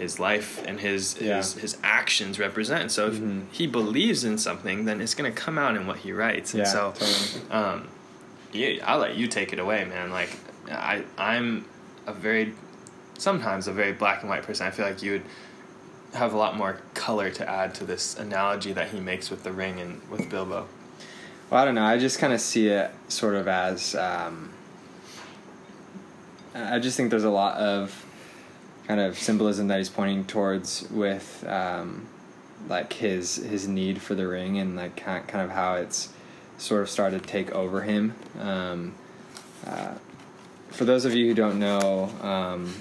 his 0.00 0.18
life 0.18 0.60
and 0.66 0.80
his 0.80 1.14
his, 1.14 1.54
Yeah. 1.54 1.60
his 1.60 1.76
actions 1.82 2.38
represent. 2.38 2.90
So 2.90 3.06
if 3.08 3.14
Mhm. 3.14 3.42
he 3.52 3.66
believes 3.66 4.24
in 4.24 4.38
something, 4.38 4.84
then 4.86 5.00
it's 5.00 5.14
going 5.14 5.30
to 5.32 5.38
come 5.40 5.58
out 5.58 5.76
in 5.76 5.86
what 5.86 5.98
he 5.98 6.12
writes. 6.12 6.54
And 6.54 6.64
Yeah, 6.64 6.72
so, 6.72 6.94
totally. 6.98 7.50
um, 7.50 7.88
yeah, 8.52 8.84
I'll 8.86 8.98
let 8.98 9.14
you 9.16 9.26
take 9.28 9.52
it 9.52 9.58
away, 9.58 9.84
man. 9.84 10.10
Like 10.10 10.36
I 10.70 11.04
I'm 11.18 11.64
a 12.06 12.12
very 12.12 12.54
sometimes 13.18 13.68
a 13.68 13.72
very 13.72 13.92
black 13.92 14.22
and 14.22 14.30
white 14.30 14.42
person. 14.42 14.66
I 14.66 14.70
feel 14.70 14.86
like 14.86 15.02
you 15.02 15.12
would 15.12 15.22
have 16.14 16.32
a 16.32 16.36
lot 16.36 16.56
more 16.56 16.80
color 16.94 17.30
to 17.30 17.48
add 17.48 17.74
to 17.74 17.84
this 17.84 18.18
analogy 18.18 18.72
that 18.72 18.88
he 18.88 18.98
makes 18.98 19.30
with 19.30 19.44
the 19.44 19.52
ring 19.52 19.78
and 19.78 20.00
with 20.10 20.28
Bilbo. 20.30 20.66
Well, 21.50 21.60
I 21.62 21.64
don't 21.64 21.74
know. 21.74 21.84
I 21.84 21.98
just 21.98 22.18
kind 22.18 22.32
of 22.32 22.40
see 22.40 22.68
it 22.68 22.90
sort 23.08 23.34
of 23.34 23.46
as. 23.46 23.94
Um, 23.94 24.50
I 26.54 26.78
just 26.80 26.96
think 26.96 27.10
there's 27.10 27.24
a 27.24 27.30
lot 27.30 27.56
of 27.58 28.04
kind 28.90 29.00
of 29.00 29.16
symbolism 29.16 29.68
that 29.68 29.78
he's 29.78 29.88
pointing 29.88 30.24
towards 30.24 30.82
with, 30.90 31.44
um, 31.46 32.08
like 32.68 32.92
his 32.94 33.36
his 33.36 33.68
need 33.68 34.02
for 34.02 34.16
the 34.16 34.26
ring 34.26 34.58
and 34.58 34.74
like 34.74 34.96
kind 34.96 35.44
of 35.44 35.50
how 35.50 35.76
it's 35.76 36.08
sort 36.58 36.82
of 36.82 36.90
started 36.90 37.22
to 37.22 37.28
take 37.28 37.52
over 37.52 37.82
him. 37.82 38.16
Um, 38.40 38.96
uh, 39.64 39.94
for 40.70 40.84
those 40.84 41.04
of 41.04 41.14
you 41.14 41.28
who 41.28 41.34
don't 41.34 41.60
know, 41.60 42.10
um, 42.20 42.74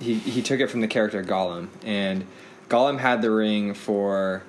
he 0.00 0.14
he 0.14 0.40
took 0.40 0.60
it 0.60 0.68
from 0.68 0.80
the 0.80 0.88
character 0.88 1.22
Gollum, 1.22 1.68
and 1.84 2.24
Gollum 2.70 2.98
had 2.98 3.20
the 3.20 3.30
ring 3.30 3.74
for 3.74 4.44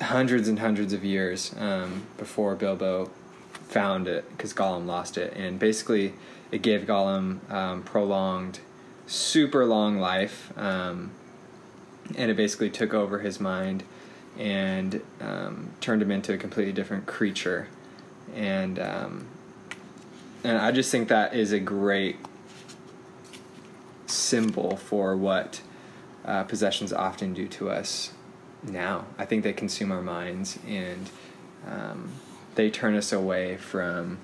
hundreds 0.00 0.48
and 0.48 0.58
hundreds 0.58 0.92
of 0.92 1.04
years 1.04 1.54
um, 1.56 2.02
before 2.16 2.56
Bilbo 2.56 3.12
found 3.68 4.08
it 4.08 4.28
because 4.30 4.52
Gollum 4.52 4.86
lost 4.86 5.16
it, 5.16 5.34
and 5.36 5.56
basically 5.56 6.14
it 6.50 6.62
gave 6.62 6.80
Gollum 6.82 7.48
um, 7.48 7.84
prolonged, 7.84 8.58
super 9.08 9.64
long 9.64 9.98
life, 9.98 10.52
um, 10.56 11.10
and 12.14 12.30
it 12.30 12.36
basically 12.36 12.70
took 12.70 12.94
over 12.94 13.18
his 13.18 13.40
mind 13.40 13.82
and 14.38 15.02
um, 15.20 15.70
turned 15.80 16.00
him 16.00 16.12
into 16.12 16.32
a 16.32 16.36
completely 16.36 16.72
different 16.72 17.06
creature, 17.06 17.68
and 18.34 18.78
um, 18.78 19.26
and 20.44 20.58
I 20.58 20.70
just 20.70 20.92
think 20.92 21.08
that 21.08 21.34
is 21.34 21.52
a 21.52 21.58
great 21.58 22.16
symbol 24.06 24.76
for 24.76 25.16
what 25.16 25.60
uh, 26.24 26.44
possessions 26.44 26.92
often 26.92 27.34
do 27.34 27.48
to 27.48 27.70
us 27.70 28.12
now. 28.62 29.06
I 29.18 29.24
think 29.24 29.42
they 29.44 29.52
consume 29.52 29.90
our 29.92 30.02
minds 30.02 30.58
and 30.66 31.10
um, 31.66 32.12
they 32.54 32.70
turn 32.70 32.94
us 32.94 33.12
away 33.12 33.56
from 33.56 34.18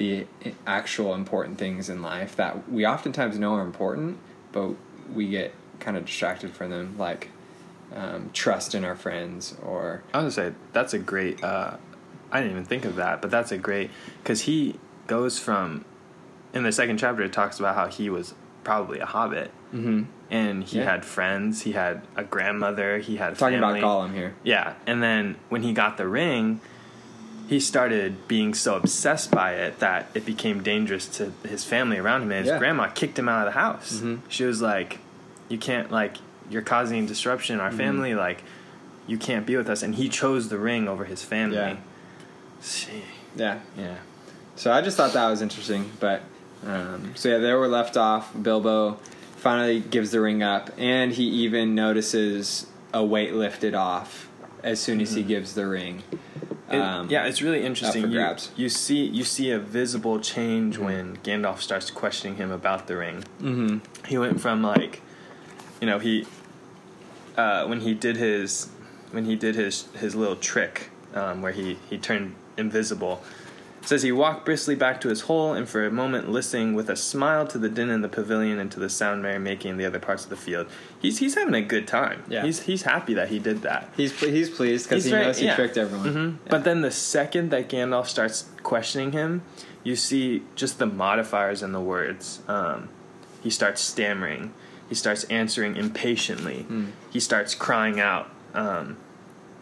the 0.00 0.26
actual 0.66 1.12
important 1.14 1.58
things 1.58 1.90
in 1.90 2.00
life 2.00 2.34
that 2.36 2.70
we 2.72 2.86
oftentimes 2.86 3.38
know 3.38 3.52
are 3.52 3.60
important, 3.60 4.16
but 4.50 4.70
we 5.12 5.28
get 5.28 5.52
kind 5.78 5.94
of 5.94 6.06
distracted 6.06 6.50
from 6.52 6.70
them, 6.70 6.94
like 6.98 7.28
um, 7.94 8.30
trust 8.32 8.74
in 8.74 8.82
our 8.82 8.96
friends 8.96 9.56
or 9.62 10.02
I 10.14 10.22
was 10.22 10.34
gonna 10.36 10.50
say 10.52 10.56
that's 10.72 10.94
a 10.94 10.98
great. 10.98 11.44
Uh, 11.44 11.76
I 12.32 12.40
didn't 12.40 12.52
even 12.52 12.64
think 12.64 12.86
of 12.86 12.96
that, 12.96 13.20
but 13.20 13.30
that's 13.30 13.52
a 13.52 13.58
great 13.58 13.90
because 14.22 14.42
he 14.42 14.76
goes 15.06 15.38
from 15.38 15.84
in 16.54 16.62
the 16.62 16.72
second 16.72 16.96
chapter. 16.98 17.22
It 17.22 17.32
talks 17.34 17.58
about 17.58 17.74
how 17.74 17.88
he 17.88 18.08
was 18.08 18.32
probably 18.64 19.00
a 19.00 19.06
hobbit, 19.06 19.50
mm-hmm. 19.74 20.04
and 20.30 20.64
he 20.64 20.78
Yeah. 20.78 20.84
had 20.84 21.04
friends. 21.04 21.60
He 21.62 21.72
had 21.72 22.06
a 22.16 22.24
grandmother. 22.24 22.98
He 23.00 23.16
had 23.16 23.36
talking 23.36 23.60
family. 23.60 23.80
about 23.80 24.08
Gollum 24.08 24.14
here. 24.14 24.34
Yeah, 24.44 24.74
and 24.86 25.02
then 25.02 25.36
when 25.50 25.62
he 25.62 25.74
got 25.74 25.96
the 25.98 26.08
ring, 26.08 26.60
he 27.50 27.58
started 27.58 28.28
being 28.28 28.54
so 28.54 28.76
obsessed 28.76 29.28
by 29.32 29.54
it 29.54 29.80
that 29.80 30.06
it 30.14 30.24
became 30.24 30.62
dangerous 30.62 31.08
to 31.08 31.32
his 31.48 31.64
family 31.64 31.98
around 31.98 32.22
him. 32.22 32.30
And 32.30 32.44
his 32.46 32.52
Yeah. 32.52 32.58
grandma 32.58 32.86
kicked 32.86 33.18
him 33.18 33.28
out 33.28 33.44
of 33.44 33.52
the 33.52 33.58
house. 33.58 34.00
Mhm. 34.00 34.20
She 34.28 34.44
was 34.44 34.62
like, 34.62 35.00
"You 35.48 35.58
can't 35.58 35.90
like 35.90 36.18
you're 36.48 36.62
causing 36.62 37.06
disruption 37.06 37.54
in 37.56 37.60
our 37.60 37.72
Mhm. 37.72 37.76
family. 37.76 38.14
Like, 38.14 38.44
you 39.08 39.18
can't 39.18 39.44
be 39.46 39.56
with 39.56 39.68
us." 39.68 39.82
And 39.82 39.96
he 39.96 40.08
chose 40.08 40.48
the 40.48 40.58
ring 40.58 40.86
over 40.88 41.04
his 41.06 41.22
family. 41.24 41.56
Yeah. 41.56 41.76
See, 42.60 43.02
Yeah, 43.36 43.58
yeah. 43.76 43.96
So 44.54 44.70
I 44.72 44.80
just 44.80 44.96
thought 44.96 45.12
that 45.14 45.28
was 45.28 45.42
interesting. 45.42 45.90
But 45.98 46.22
um, 46.64 47.12
so 47.16 47.30
yeah, 47.30 47.38
there 47.38 47.58
we're 47.58 47.66
left 47.68 47.96
off. 47.96 48.30
Bilbo 48.40 48.98
finally 49.38 49.80
gives 49.80 50.12
the 50.12 50.20
ring 50.20 50.40
up, 50.42 50.70
and 50.78 51.12
he 51.12 51.24
even 51.24 51.74
notices 51.74 52.66
a 52.94 53.02
weight 53.04 53.34
lifted 53.34 53.74
off 53.74 54.28
as 54.62 54.78
soon 54.78 55.00
as 55.00 55.14
he 55.14 55.22
gives 55.24 55.54
the 55.54 55.66
ring. 55.66 56.02
It- 56.70 56.80
Um, 56.80 57.08
yeah, 57.10 57.24
it's 57.26 57.42
really 57.42 57.62
interesting. 57.64 58.10
You, 58.12 58.36
you 58.56 58.68
see, 58.68 59.04
you 59.04 59.24
see 59.24 59.50
a 59.50 59.58
visible 59.58 60.20
change 60.20 60.78
Mhm. 60.78 60.84
when 60.84 61.16
Gandalf 61.24 61.60
starts 61.60 61.90
questioning 61.90 62.36
him 62.36 62.50
about 62.52 62.86
the 62.86 62.96
ring. 62.96 63.24
Mm-hmm. 63.42 63.78
he 64.06 64.18
went 64.18 64.40
from 64.40 64.62
like 64.62 65.02
you 65.80 65.86
know 65.86 65.98
he 65.98 66.26
uh, 67.36 67.66
when 67.66 67.80
he 67.80 67.94
did 67.94 68.16
his 68.16 68.68
when 69.12 69.24
he 69.24 69.34
did 69.36 69.54
his 69.56 69.86
his 69.98 70.14
little 70.14 70.36
trick 70.36 70.90
um, 71.14 71.42
where 71.42 71.52
he 71.52 71.78
he 71.88 71.96
turned 71.98 72.34
invisible 72.56 73.14
it 73.14 73.49
says 73.82 74.02
he 74.02 74.12
walked 74.12 74.44
briskly 74.44 74.74
back 74.74 75.00
to 75.00 75.08
his 75.08 75.22
hole 75.22 75.52
and 75.54 75.68
for 75.68 75.84
a 75.86 75.90
moment 75.90 76.30
listening 76.30 76.74
with 76.74 76.90
a 76.90 76.96
smile 76.96 77.46
to 77.46 77.58
the 77.58 77.68
din 77.68 77.88
in 77.90 78.02
the 78.02 78.08
pavilion 78.08 78.58
and 78.58 78.70
to 78.72 78.78
the 78.78 78.88
sound 78.90 79.22
merry 79.22 79.38
making 79.38 79.72
in 79.72 79.76
the 79.78 79.86
other 79.86 79.98
parts 79.98 80.24
of 80.24 80.30
the 80.30 80.36
field 80.36 80.66
he's 81.00 81.18
he's 81.18 81.34
having 81.34 81.54
a 81.54 81.62
good 81.62 81.86
time 81.88 82.22
Yeah. 82.28 82.42
he's 82.44 82.62
he's 82.62 82.82
happy 82.82 83.14
that 83.14 83.28
he 83.30 83.38
did 83.38 83.62
that 83.62 83.88
He's 83.96 84.12
he's 84.20 84.50
pleased 84.50 84.88
because 84.88 85.04
he 85.04 85.10
very- 85.10 85.24
knows 85.24 85.38
he 85.38 85.46
yeah. 85.46 85.56
tricked 85.56 85.76
everyone. 85.78 86.14
Mhm. 86.14 86.32
Yeah. 86.44 86.50
But 86.50 86.64
then 86.64 86.82
the 86.82 86.90
second 86.90 87.50
that 87.50 87.68
Gandalf 87.68 88.06
starts 88.06 88.46
questioning 88.62 89.12
him, 89.12 89.42
you 89.82 89.96
see 89.96 90.42
just 90.54 90.78
the 90.78 90.86
modifiers 90.86 91.62
in 91.62 91.72
the 91.72 91.80
words. 91.80 92.40
Um, 92.48 92.88
he 93.42 93.48
starts 93.50 93.80
stammering. 93.80 94.52
He 94.88 94.94
starts 94.94 95.24
answering 95.24 95.76
impatiently. 95.76 96.66
Mm. 96.68 96.88
He 97.10 97.20
starts 97.20 97.54
crying 97.54 97.98
out. 98.00 98.28
Um, 98.52 98.96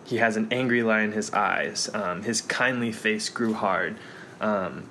he 0.08 0.16
has 0.16 0.36
an 0.38 0.48
angry 0.50 0.82
light 0.82 1.02
in 1.02 1.12
his 1.12 1.30
eyes. 1.34 1.90
Um, 1.92 2.22
his 2.22 2.40
kindly 2.40 2.92
face 2.92 3.28
grew 3.28 3.52
hard. 3.52 3.98
Um, 4.40 4.88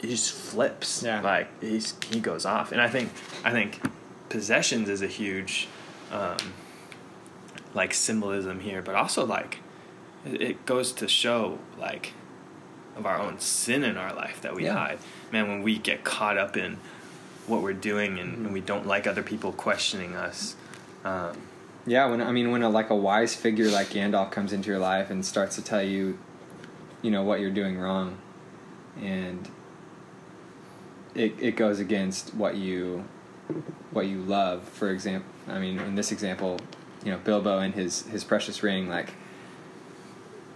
he 0.00 0.06
just 0.08 0.32
flips. 0.32 1.02
Yeah. 1.02 1.20
Like 1.20 1.48
he's 1.60 1.94
he 2.10 2.20
goes 2.20 2.46
off, 2.46 2.70
and 2.70 2.80
I 2.80 2.88
think 2.88 3.10
I 3.44 3.50
think 3.50 3.80
possessions 4.28 4.88
is 4.88 5.02
a 5.02 5.08
huge 5.08 5.66
um, 6.12 6.36
like 7.74 7.92
symbolism 7.92 8.60
here, 8.60 8.82
but 8.82 8.94
also 8.94 9.26
like 9.26 9.58
it 10.24 10.64
goes 10.64 10.92
to 10.92 11.08
show 11.08 11.58
like 11.76 12.12
of 12.96 13.06
our 13.06 13.18
own 13.18 13.40
sin 13.40 13.82
in 13.82 13.96
our 13.96 14.14
life 14.14 14.40
that 14.42 14.54
we 14.54 14.64
Yeah. 14.64 14.74
hide. 14.74 14.98
Man, 15.32 15.48
when 15.48 15.62
we 15.62 15.76
get 15.76 16.04
caught 16.04 16.38
up 16.38 16.56
in 16.56 16.76
what 17.48 17.62
we're 17.62 17.72
doing 17.72 18.18
and, 18.20 18.46
and 18.46 18.52
we 18.52 18.60
don't 18.60 18.86
like 18.86 19.08
other 19.08 19.22
people 19.24 19.50
questioning 19.52 20.14
us. 20.14 20.54
Um, 21.04 21.36
Yeah, 21.90 22.06
when 22.06 22.22
I 22.22 22.30
mean 22.30 22.52
when 22.52 22.62
a 22.62 22.68
like 22.68 22.90
a 22.90 22.94
wise 22.94 23.34
figure 23.34 23.68
like 23.68 23.88
Gandalf 23.88 24.30
comes 24.30 24.52
into 24.52 24.68
your 24.68 24.78
life 24.78 25.10
and 25.10 25.26
starts 25.26 25.56
to 25.56 25.62
tell 25.62 25.82
you, 25.82 26.20
you 27.02 27.10
know, 27.10 27.24
what 27.24 27.40
you're 27.40 27.50
doing 27.50 27.76
wrong, 27.76 28.18
and 29.02 29.50
it 31.16 31.34
it 31.40 31.56
goes 31.56 31.80
against 31.80 32.32
what 32.32 32.54
you 32.54 33.06
what 33.90 34.06
you 34.06 34.20
love. 34.22 34.68
For 34.68 34.88
example, 34.90 35.28
I 35.48 35.58
mean 35.58 35.80
in 35.80 35.96
this 35.96 36.12
example, 36.12 36.60
you 37.04 37.10
know, 37.10 37.18
Bilbo 37.18 37.58
and 37.58 37.74
his 37.74 38.02
his 38.02 38.22
precious 38.22 38.62
ring, 38.62 38.88
like 38.88 39.14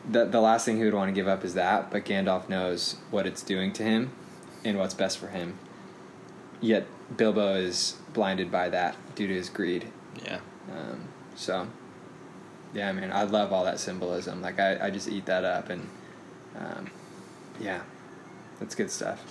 the 0.09 0.27
the 0.27 0.41
last 0.41 0.65
thing 0.65 0.77
he 0.77 0.85
would 0.85 0.95
want 0.95 1.09
to 1.09 1.15
give 1.21 1.27
up 1.27 1.45
is 1.45 1.55
that, 1.55 1.91
but 1.91 2.05
Gandalf 2.05 2.49
knows 2.49 2.99
what 3.11 3.27
it's 3.27 3.43
doing 3.43 3.73
to 3.73 3.83
him 3.83 4.13
and 4.65 4.79
what's 4.79 4.95
best 4.95 5.19
for 5.19 5.27
him. 5.27 5.59
Yet 6.61 6.87
Bilbo 7.17 7.57
is 7.57 7.97
blinded 8.13 8.53
by 8.53 8.69
that 8.69 8.95
due 9.17 9.27
to 9.27 9.35
his 9.35 9.49
greed. 9.49 9.89
yeah. 10.25 10.39
Um, 10.71 11.09
so, 11.35 11.67
yeah, 12.73 12.91
man, 12.93 13.13
I 13.13 13.25
love 13.25 13.53
all 13.53 13.65
that 13.65 13.79
symbolism. 13.79 14.43
Like, 14.43 14.59
I, 14.61 14.87
I 14.87 14.91
just 14.91 15.09
eat 15.09 15.27
that 15.27 15.45
up, 15.45 15.71
and 15.71 15.89
um, 16.59 16.91
yeah, 17.61 17.83
that's 18.59 18.75
good 18.75 18.91
stuff. 18.91 19.23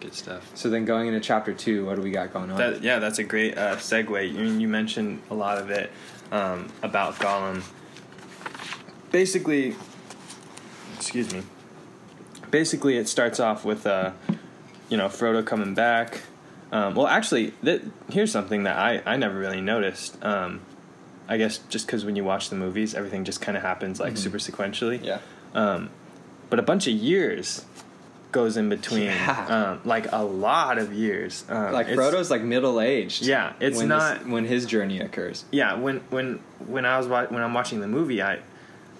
Good 0.00 0.14
stuff. 0.14 0.50
So 0.54 0.70
then, 0.70 0.84
going 0.84 1.08
into 1.08 1.20
chapter 1.20 1.52
two, 1.52 1.86
what 1.86 1.96
do 1.96 2.02
we 2.02 2.10
got 2.10 2.32
going 2.32 2.50
on? 2.50 2.58
That, 2.58 2.82
yeah, 2.82 2.98
that's 2.98 3.18
a 3.18 3.24
great 3.24 3.58
uh, 3.58 3.76
segue. 3.76 4.32
You, 4.32 4.44
you 4.44 4.68
mentioned 4.68 5.22
a 5.30 5.34
lot 5.34 5.58
of 5.58 5.70
it 5.70 5.90
um, 6.30 6.70
about 6.82 7.16
Gollum. 7.16 7.64
Basically, 9.10 9.74
excuse 10.96 11.32
me. 11.32 11.42
Basically, 12.50 12.96
it 12.96 13.08
starts 13.08 13.40
off 13.40 13.64
with, 13.64 13.86
uh, 13.86 14.12
you 14.88 14.96
know, 14.96 15.08
Frodo 15.08 15.44
coming 15.44 15.74
back. 15.74 16.22
Um, 16.70 16.94
well, 16.94 17.06
actually, 17.06 17.52
th- 17.64 17.82
here's 18.10 18.30
something 18.30 18.62
that 18.62 18.78
I, 18.78 19.02
I 19.04 19.16
never 19.16 19.38
really 19.38 19.60
noticed. 19.60 20.22
Um, 20.24 20.60
I 21.28 21.36
guess 21.36 21.58
just 21.68 21.86
because 21.86 22.04
when 22.04 22.16
you 22.16 22.24
watch 22.24 22.48
the 22.50 22.56
movies, 22.56 22.94
everything 22.94 23.24
just 23.24 23.40
kind 23.40 23.56
of 23.56 23.62
happens 23.62 24.00
like 24.00 24.16
super 24.16 24.38
sequentially. 24.38 24.96
Mm-hmm. 24.98 25.04
Yeah. 25.04 25.18
Um, 25.54 25.90
but 26.50 26.58
a 26.58 26.62
bunch 26.62 26.86
of 26.86 26.94
years 26.94 27.64
goes 28.32 28.56
in 28.56 28.68
between. 28.68 29.04
Yeah. 29.04 29.46
Um, 29.48 29.80
like 29.84 30.10
a 30.12 30.22
lot 30.22 30.78
of 30.78 30.92
years. 30.92 31.44
Um, 31.48 31.72
Like 31.72 31.88
Frodo's 31.88 32.30
like 32.30 32.42
middle 32.42 32.80
aged. 32.80 33.22
Yeah, 33.26 33.52
it's 33.60 33.76
when 33.78 33.88
not- 33.88 34.18
this, 34.20 34.28
when 34.28 34.44
his 34.44 34.66
journey 34.66 35.00
occurs. 35.00 35.44
Yeah, 35.50 35.74
when 35.74 36.00
when 36.10 36.40
when 36.66 36.84
I 36.86 36.98
was 36.98 37.06
wa- 37.06 37.26
when 37.26 37.42
I'm 37.42 37.54
watching 37.54 37.80
the 37.80 37.88
movie, 37.88 38.22
I 38.22 38.40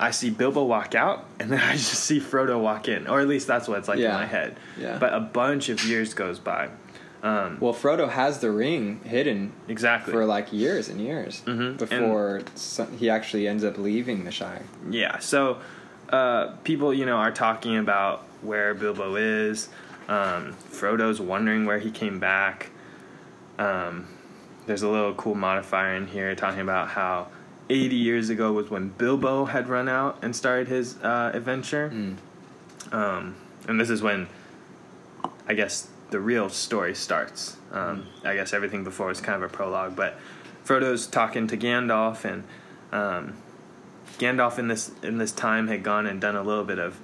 I 0.00 0.12
see 0.12 0.30
Bilbo 0.30 0.64
walk 0.64 0.94
out, 0.94 1.24
and 1.40 1.50
then 1.50 1.60
I 1.60 1.72
just 1.72 1.94
see 2.04 2.20
Frodo 2.20 2.60
walk 2.60 2.88
in, 2.88 3.06
or 3.06 3.20
at 3.20 3.28
least 3.28 3.46
that's 3.46 3.66
what 3.68 3.78
it's 3.78 3.88
like 3.88 3.98
Yeah. 3.98 4.08
in 4.10 4.14
my 4.14 4.26
head. 4.26 4.56
Yeah. 4.78 4.98
But 4.98 5.12
a 5.14 5.20
bunch 5.20 5.68
of 5.70 5.82
years 5.84 6.14
goes 6.14 6.38
by. 6.38 6.68
Um, 7.22 7.58
Well, 7.60 7.74
Frodo 7.74 8.08
has 8.08 8.38
the 8.38 8.50
ring 8.50 9.00
hidden 9.04 9.52
exactly. 9.66 10.12
for 10.12 10.24
like 10.24 10.52
years 10.52 10.88
and 10.88 11.00
years 11.00 11.42
Mhm. 11.46 11.76
before 11.78 12.42
so- 12.54 12.86
he 12.98 13.10
actually 13.10 13.48
ends 13.48 13.64
up 13.64 13.76
leaving 13.76 14.24
the 14.24 14.30
Shire. 14.30 14.62
Yeah, 14.88 15.18
so 15.18 15.58
uh, 16.10 16.52
people, 16.64 16.94
you 16.94 17.04
know, 17.04 17.16
are 17.16 17.30
talking 17.32 17.76
about 17.76 18.22
where 18.40 18.72
Bilbo 18.72 19.16
is. 19.16 19.68
Um, 20.08 20.54
Frodo's 20.70 21.20
wondering 21.20 21.66
where 21.66 21.78
he 21.80 21.90
came 21.90 22.18
back. 22.18 22.70
Um, 23.58 24.06
there's 24.66 24.82
a 24.82 24.88
little 24.88 25.12
cool 25.14 25.34
modifier 25.34 25.94
in 25.94 26.06
here 26.06 26.34
talking 26.34 26.60
about 26.60 26.88
how 26.88 27.26
80 27.68 27.96
years 27.96 28.30
ago 28.30 28.52
was 28.52 28.70
when 28.70 28.88
Bilbo 28.96 29.44
had 29.46 29.68
run 29.68 29.88
out 29.88 30.16
and 30.22 30.34
started 30.34 30.68
his 30.68 30.96
uh, 31.02 31.30
adventure. 31.34 31.92
Um, 32.92 33.34
and 33.66 33.78
this 33.78 33.90
is 33.90 34.00
when, 34.00 34.28
I 35.46 35.52
guess, 35.54 35.88
the 36.10 36.20
real 36.20 36.48
story 36.48 36.94
starts. 36.94 37.56
Um, 37.72 38.06
I 38.24 38.34
guess 38.34 38.52
everything 38.52 38.84
before 38.84 39.06
was 39.08 39.20
kind 39.20 39.42
of 39.42 39.50
a 39.50 39.54
prologue, 39.54 39.94
but 39.96 40.18
Frodo's 40.64 41.06
talking 41.06 41.46
to 41.48 41.56
Gandalf, 41.56 42.24
and 42.24 42.44
um, 42.92 43.34
Gandalf 44.18 44.58
in 44.58 44.68
this 44.68 44.90
in 45.02 45.18
this 45.18 45.32
time 45.32 45.68
had 45.68 45.82
gone 45.82 46.06
and 46.06 46.20
done 46.20 46.36
a 46.36 46.42
little 46.42 46.64
bit 46.64 46.78
of, 46.78 46.98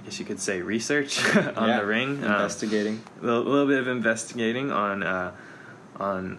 I 0.00 0.04
guess 0.04 0.18
you 0.18 0.24
could 0.24 0.40
say, 0.40 0.60
research 0.60 1.24
on 1.36 1.68
Yeah, 1.68 1.80
the 1.80 1.86
ring, 1.86 2.18
Um, 2.24 2.32
investigating. 2.32 3.02
a 3.20 3.24
little, 3.24 3.42
little 3.44 3.66
bit 3.66 3.78
of 3.78 3.88
investigating 3.88 4.70
on 4.72 5.02
uh, 5.02 5.32
on. 5.98 6.38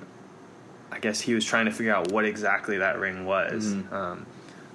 I 0.92 1.00
guess 1.00 1.20
he 1.22 1.34
was 1.34 1.44
trying 1.44 1.66
to 1.66 1.72
figure 1.72 1.94
out 1.94 2.12
what 2.12 2.24
exactly 2.24 2.78
that 2.78 3.00
ring 3.00 3.26
was. 3.26 3.74
Um, 3.92 4.28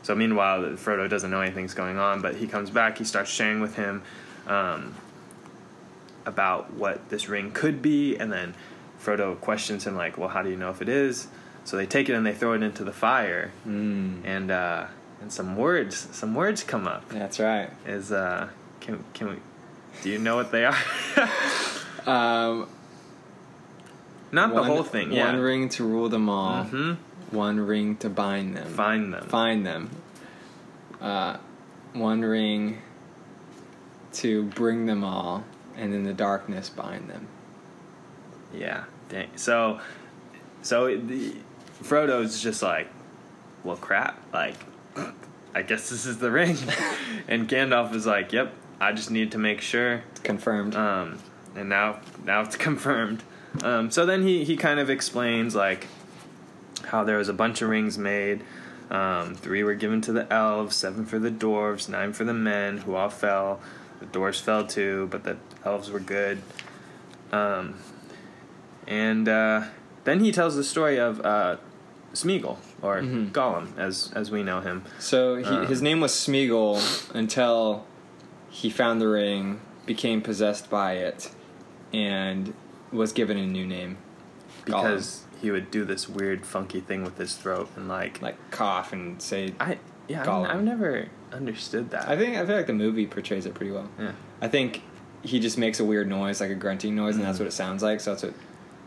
so 0.03 0.17
meanwhile, 0.17 0.61
Frodo 0.73 1.09
doesn't 1.09 1.31
know 1.31 1.41
anything's 1.41 1.75
going 1.75 1.97
on, 1.97 2.21
but 2.23 2.35
he 2.35 2.49
comes 2.49 2.71
back. 2.71 2.99
He 2.99 3.05
starts 3.05 3.31
sharing 3.31 3.61
with 3.61 3.77
him 3.77 4.03
um, 4.49 4.95
about 6.29 6.73
what 6.75 7.09
this 7.09 7.29
ring 7.29 7.51
could 7.51 7.81
be, 7.83 8.17
and 8.17 8.31
then 8.33 8.55
Frodo 9.03 9.41
questions 9.41 9.87
him 9.87 9.97
like, 9.97 10.17
"Well, 10.19 10.29
how 10.29 10.43
do 10.43 10.51
you 10.51 10.57
know 10.57 10.71
if 10.71 10.81
it 10.83 10.89
is?" 10.89 11.27
So 11.65 11.77
they 11.77 11.87
take 11.87 12.09
it 12.09 12.15
and 12.15 12.25
they 12.25 12.33
throw 12.35 12.53
it 12.53 12.63
into 12.63 12.85
the 12.85 12.93
fire, 12.93 13.51
Mm, 13.67 14.21
and 14.25 14.51
uh, 14.51 14.87
and 15.21 15.33
some 15.33 15.57
words 15.57 16.09
some 16.13 16.35
words 16.35 16.63
come 16.63 16.87
up. 16.87 17.09
that's 17.09 17.39
right. 17.41 17.71
Is 17.87 18.13
uh, 18.13 18.49
can 18.81 19.03
can 19.15 19.29
we? 19.31 19.37
Do 20.03 20.11
you 20.11 20.19
know 20.19 20.37
what 20.37 20.53
they 20.53 20.65
are? 20.65 20.77
Um, 22.07 22.69
Not 24.33 24.49
the 24.55 24.61
one- 24.61 24.65
whole 24.71 24.83
thing. 24.83 25.13
Yeah. 25.13 25.27
One 25.27 25.41
ring 25.41 25.69
to 25.71 25.85
rule 25.85 26.09
them 26.09 26.29
all. 26.31 26.65
hmm 26.65 26.93
One 27.31 27.61
ring 27.61 27.97
to 27.97 28.09
bind 28.09 28.57
them. 28.57 28.67
Find 28.73 29.13
them. 29.13 29.27
Find 29.29 29.67
them. 29.67 29.91
Uh, 31.01 31.37
one 31.93 32.23
ring 32.23 32.79
to 34.15 34.45
bring 34.45 34.87
them 34.87 35.05
all, 35.05 35.45
and 35.79 35.95
in 35.95 36.05
the 36.05 36.13
darkness 36.13 36.69
bind 36.69 37.09
them. 37.09 37.27
Yeah. 38.53 38.85
Dang. 39.09 39.29
So, 39.37 39.81
so 40.63 40.87
it- 40.87 41.09
the, 41.09 41.35
Frodo's 41.83 42.41
just 42.43 42.63
like, 42.63 42.89
well, 43.65 43.77
crap. 43.77 44.21
Like, 44.33 44.57
I 45.55 45.63
guess 45.63 45.89
this 45.91 46.07
is 46.07 46.19
the 46.19 46.31
ring. 46.31 46.57
and 47.29 47.49
Gandalf 47.49 47.95
is 47.95 48.07
like, 48.07 48.33
yep. 48.33 48.53
I 48.81 48.93
just 48.93 49.11
need 49.11 49.33
to 49.33 49.39
make 49.39 49.61
sure. 49.61 50.03
Confirmed. 50.23 50.75
Um, 50.75 51.19
and 51.57 51.69
now, 51.69 52.01
now 52.25 52.43
it's 52.43 52.57
confirmed. 52.69 53.23
Um, 53.63 53.91
so 53.91 54.07
then 54.07 54.23
he 54.23 54.45
he 54.45 54.57
kind 54.57 54.79
of 54.79 54.91
explains 54.91 55.55
like 55.55 55.87
how 56.85 57.03
there 57.03 57.17
was 57.17 57.29
a 57.29 57.33
bunch 57.33 57.63
of 57.63 57.71
rings 57.71 57.99
made. 57.99 58.45
Um, 58.91 59.35
three 59.35 59.63
were 59.63 59.75
given 59.75 60.01
to 60.03 60.13
the 60.13 60.33
elves, 60.33 60.77
seven 60.77 61.05
for 61.07 61.19
the 61.19 61.31
dwarves, 61.31 61.89
nine 61.89 62.13
for 62.13 62.25
the 62.25 62.35
men, 62.35 62.79
who 62.79 62.95
all 62.95 63.09
fell. 63.11 63.61
The 64.01 64.07
dwarves 64.07 64.41
fell 64.41 64.67
too, 64.67 65.09
but 65.11 65.25
the 65.25 65.37
elves 65.65 65.91
were 65.91 66.01
good. 66.01 66.43
Um, 67.33 67.75
and 68.87 69.29
uh, 69.29 69.65
then 70.05 70.21
he 70.21 70.33
tells 70.33 70.57
the 70.57 70.65
story 70.65 70.99
of 70.99 71.21
uh, 71.25 71.57
Smeagol, 72.15 72.57
or 72.83 73.01
Mhm. 73.01 73.33
Gollum, 73.33 73.77
as 73.77 74.11
as 74.15 74.31
we 74.31 74.43
know 74.43 74.61
him. 74.61 74.85
So 74.99 75.37
he, 75.37 75.45
Uh. 75.45 75.67
his 75.67 75.83
name 75.83 76.01
was 76.01 76.13
Smeagol 76.13 76.81
until 77.15 77.85
he 78.49 78.71
found 78.71 79.01
the 79.01 79.09
ring, 79.09 79.61
became 79.85 80.23
possessed 80.23 80.71
by 80.71 80.93
it, 80.93 81.31
and 81.93 82.55
was 82.93 83.13
given 83.13 83.37
a 83.37 83.47
new 83.47 83.67
name. 83.67 83.99
Gollum. 84.65 84.83
Because 84.83 85.23
he 85.41 85.51
would 85.51 85.71
do 85.71 85.85
this 85.85 86.09
weird, 86.09 86.45
funky 86.47 86.81
thing 86.81 87.05
with 87.05 87.19
his 87.19 87.35
throat, 87.37 87.69
and 87.77 87.89
like, 87.89 88.23
like 88.23 88.37
cough 88.51 88.93
and 88.93 89.21
say. 89.21 89.53
I 89.61 89.79
yeah, 90.09 90.25
Gollum. 90.25 90.47
I've, 90.49 90.57
I've 90.57 90.65
never 90.65 91.09
understood 91.33 91.91
that. 91.91 92.09
I 92.09 92.17
think 92.17 92.37
I 92.37 92.45
feel 92.47 92.57
like 92.57 92.67
the 92.67 92.73
movie 92.73 93.07
portrays 93.07 93.47
it 93.47 93.55
pretty 93.55 93.73
well. 93.73 93.89
yeah. 93.99 94.13
I 94.41 94.49
think 94.49 94.83
he 95.23 95.41
just 95.41 95.59
makes 95.59 95.81
a 95.81 95.85
weird 95.85 96.09
noise, 96.09 96.41
like 96.41 96.51
a 96.51 96.55
grunting 96.55 96.95
noise, 96.95 97.17
and 97.17 97.25
Mm. 97.25 97.29
that's 97.29 97.39
what 97.41 97.49
it 97.49 97.53
sounds 97.53 97.83
like. 97.83 98.01
So 98.01 98.13
that's 98.13 98.23
what 98.23 98.35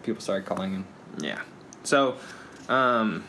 people 0.04 0.22
started 0.22 0.46
calling 0.46 0.72
him. 0.72 0.86
Yeah. 1.20 1.42
So, 1.84 2.16
um, 2.70 3.26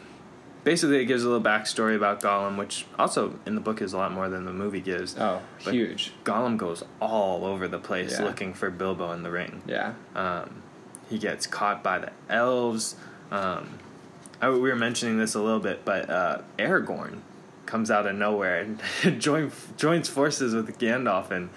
basically, 0.64 0.98
it 1.00 1.06
gives 1.06 1.24
a 1.24 1.28
little 1.28 1.42
backstory 1.42 1.96
about 1.96 2.20
Gollum, 2.20 2.56
which 2.56 2.86
also 2.98 3.38
in 3.44 3.54
the 3.56 3.60
book 3.60 3.82
is 3.82 3.92
a 3.92 3.96
lot 3.98 4.12
more 4.12 4.28
than 4.28 4.44
the 4.44 4.52
movie 4.52 4.80
gives. 4.80 5.16
Oh, 5.18 5.40
But 5.64 5.74
huge! 5.74 6.12
Gollum 6.24 6.56
goes 6.56 6.84
all 7.00 7.44
over 7.44 7.66
the 7.66 7.78
place 7.80 8.12
Yeah. 8.18 8.24
looking 8.24 8.54
for 8.54 8.70
Bilbo 8.70 9.10
in 9.12 9.22
the 9.24 9.30
ring. 9.30 9.62
Yeah, 9.66 9.94
Um, 10.14 10.62
he 11.10 11.18
gets 11.18 11.46
caught 11.46 11.82
by 11.82 11.98
the 11.98 12.12
elves. 12.30 12.94
Um, 13.32 13.66
I, 14.40 14.48
we 14.50 14.60
were 14.60 14.76
mentioning 14.76 15.18
this 15.18 15.34
a 15.34 15.40
little 15.40 15.60
bit, 15.60 15.84
but 15.84 16.08
uh, 16.08 16.38
Aragorn 16.58 17.18
comes 17.72 17.90
out 17.90 18.06
of 18.06 18.14
nowhere 18.14 18.60
and 18.60 19.18
join, 19.20 19.50
joins 19.78 20.06
forces 20.06 20.54
with 20.54 20.78
Gandalf 20.78 21.30
and 21.30 21.48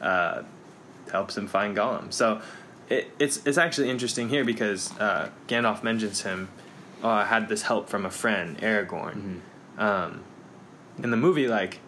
uh, 0.00 0.42
helps 1.12 1.38
him 1.38 1.46
find 1.46 1.76
Gollum. 1.76 2.12
So 2.12 2.42
it, 2.88 3.08
it's 3.20 3.46
it's 3.46 3.56
actually 3.56 3.88
interesting 3.88 4.28
here 4.28 4.44
because 4.44 4.90
uh, 4.98 5.30
Gandalf 5.46 5.84
mentions 5.84 6.22
him. 6.22 6.48
Oh, 7.04 7.08
I 7.08 7.24
had 7.24 7.48
this 7.48 7.62
help 7.62 7.88
from 7.88 8.04
a 8.04 8.10
friend, 8.10 8.58
Aragorn. 8.58 9.42
Um, 9.78 10.24
in 11.00 11.12
the 11.12 11.16
movie, 11.16 11.46
like 11.46 11.78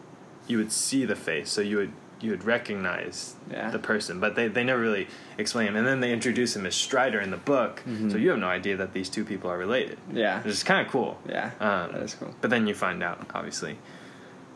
you 0.47 0.59
would 0.59 0.71
see 0.71 1.05
the 1.05 1.17
face, 1.17 1.51
so 1.51 1.61
you 1.61 1.77
would 1.79 1.93
you 2.23 2.31
would 2.31 2.45
recognize 2.45 3.35
Yeah. 3.51 3.71
the 3.71 3.79
person, 3.79 4.21
but 4.21 4.35
they, 4.37 4.49
they 4.49 4.65
never 4.65 4.81
really 4.81 5.09
explain 5.39 5.69
him. 5.69 5.77
And 5.77 5.87
then 5.87 6.01
they 6.01 6.13
introduce 6.13 6.55
him 6.57 6.65
as 6.67 6.75
Strider 6.75 7.21
in 7.21 7.31
the 7.31 7.37
book, 7.37 7.83
so 8.09 8.17
you 8.17 8.31
have 8.31 8.39
no 8.39 8.47
idea 8.49 8.77
that 8.77 8.93
these 8.93 9.09
two 9.09 9.25
people 9.25 9.51
are 9.51 9.59
related. 9.59 9.99
yeah, 10.13 10.41
It's 10.45 10.63
kind 10.63 10.87
of 10.87 10.93
cool. 10.93 11.19
yeah. 11.29 11.51
Um, 11.61 11.93
that 11.93 12.03
is 12.03 12.15
cool. 12.15 12.35
But 12.41 12.51
then 12.51 12.67
you 12.67 12.75
find 12.75 13.03
out, 13.03 13.27
obviously. 13.35 13.77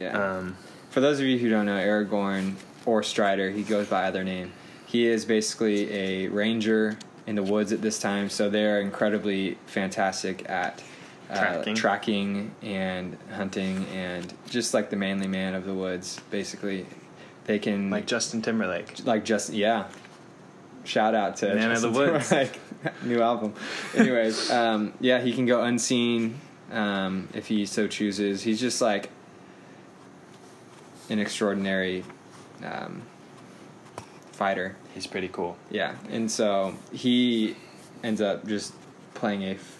Yeah. 0.00 0.16
Um, 0.38 0.56
For 0.90 1.00
those 1.00 1.18
of 1.20 1.26
you 1.26 1.38
who 1.38 1.50
don't 1.50 1.66
know, 1.66 1.76
Aragorn 1.78 2.54
or 2.86 3.02
Strider, 3.02 3.50
he 3.50 3.62
goes 3.62 3.88
by 3.88 4.06
either 4.06 4.22
name. 4.24 4.52
He 4.86 5.06
is 5.06 5.24
basically 5.24 5.92
a 5.92 6.28
ranger 6.28 6.96
in 7.26 7.34
the 7.34 7.42
woods 7.42 7.72
at 7.72 7.82
this 7.82 7.98
time, 7.98 8.30
so 8.30 8.48
they're 8.48 8.80
incredibly 8.80 9.58
fantastic 9.66 10.48
at 10.48 10.82
uh, 11.28 11.34
Tracking. 11.40 11.74
tracking 11.74 12.50
and 12.62 13.16
hunting, 13.34 13.84
and 13.92 14.32
just 14.48 14.72
like 14.74 14.90
the 14.90 14.96
manly 14.96 15.26
man 15.26 15.56
of 15.56 15.64
the 15.64 15.74
woods, 15.74 16.20
basically, 16.30 16.86
they 17.46 17.58
can 17.58 17.90
like 17.90 18.06
Justin 18.06 18.42
Timberlake. 18.42 19.04
like 19.06 19.24
just 19.24 19.52
yeah. 19.52 19.88
Shout 20.84 21.14
out 21.14 21.36
to 21.38 21.52
Man 21.52 21.72
of 21.72 21.80
the 21.80 21.90
Woods. 21.90 22.28
Timberlake. 22.28 22.60
new 23.02 23.20
album. 23.20 23.54
Anyways, 23.94 24.50
um, 24.52 24.92
yeah, 25.00 25.20
he 25.20 25.32
can 25.32 25.46
go 25.46 25.62
unseen 25.62 26.40
um, 26.70 27.28
if 27.34 27.46
he 27.46 27.66
so 27.66 27.86
chooses. 27.88 28.42
He's 28.42 28.60
just 28.60 28.80
like 28.80 29.10
an 31.08 31.18
extraordinary 31.18 32.04
um, 32.64 33.02
fighter. 34.32 34.76
He's 34.94 35.06
pretty 35.06 35.28
cool. 35.28 35.56
Yeah, 35.70 35.94
and 36.10 36.30
so 36.30 36.74
he 36.92 37.56
ends 38.02 38.20
up 38.20 38.46
just 38.46 38.74
playing 39.14 39.42
a 39.42 39.52
f- 39.52 39.78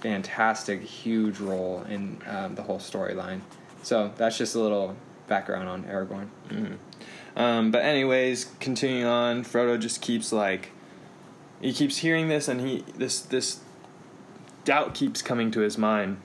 fantastic, 0.00 0.82
huge 0.82 1.40
role 1.40 1.84
in 1.88 2.20
um, 2.28 2.54
the 2.54 2.62
whole 2.62 2.78
storyline. 2.78 3.40
So 3.82 4.12
that's 4.16 4.38
just 4.38 4.54
a 4.54 4.60
little 4.60 4.96
background 5.28 5.68
on 5.68 5.84
Aragorn. 5.84 6.28
Um, 7.36 7.70
but 7.70 7.84
anyways, 7.84 8.46
continuing 8.60 9.06
on, 9.06 9.44
Frodo 9.44 9.78
just 9.78 10.00
keeps 10.00 10.32
like 10.32 10.70
he 11.60 11.72
keeps 11.72 11.98
hearing 11.98 12.28
this, 12.28 12.48
and 12.48 12.60
he 12.60 12.84
this 12.96 13.20
this 13.20 13.60
doubt 14.64 14.94
keeps 14.94 15.22
coming 15.22 15.50
to 15.52 15.60
his 15.60 15.76
mind. 15.76 16.18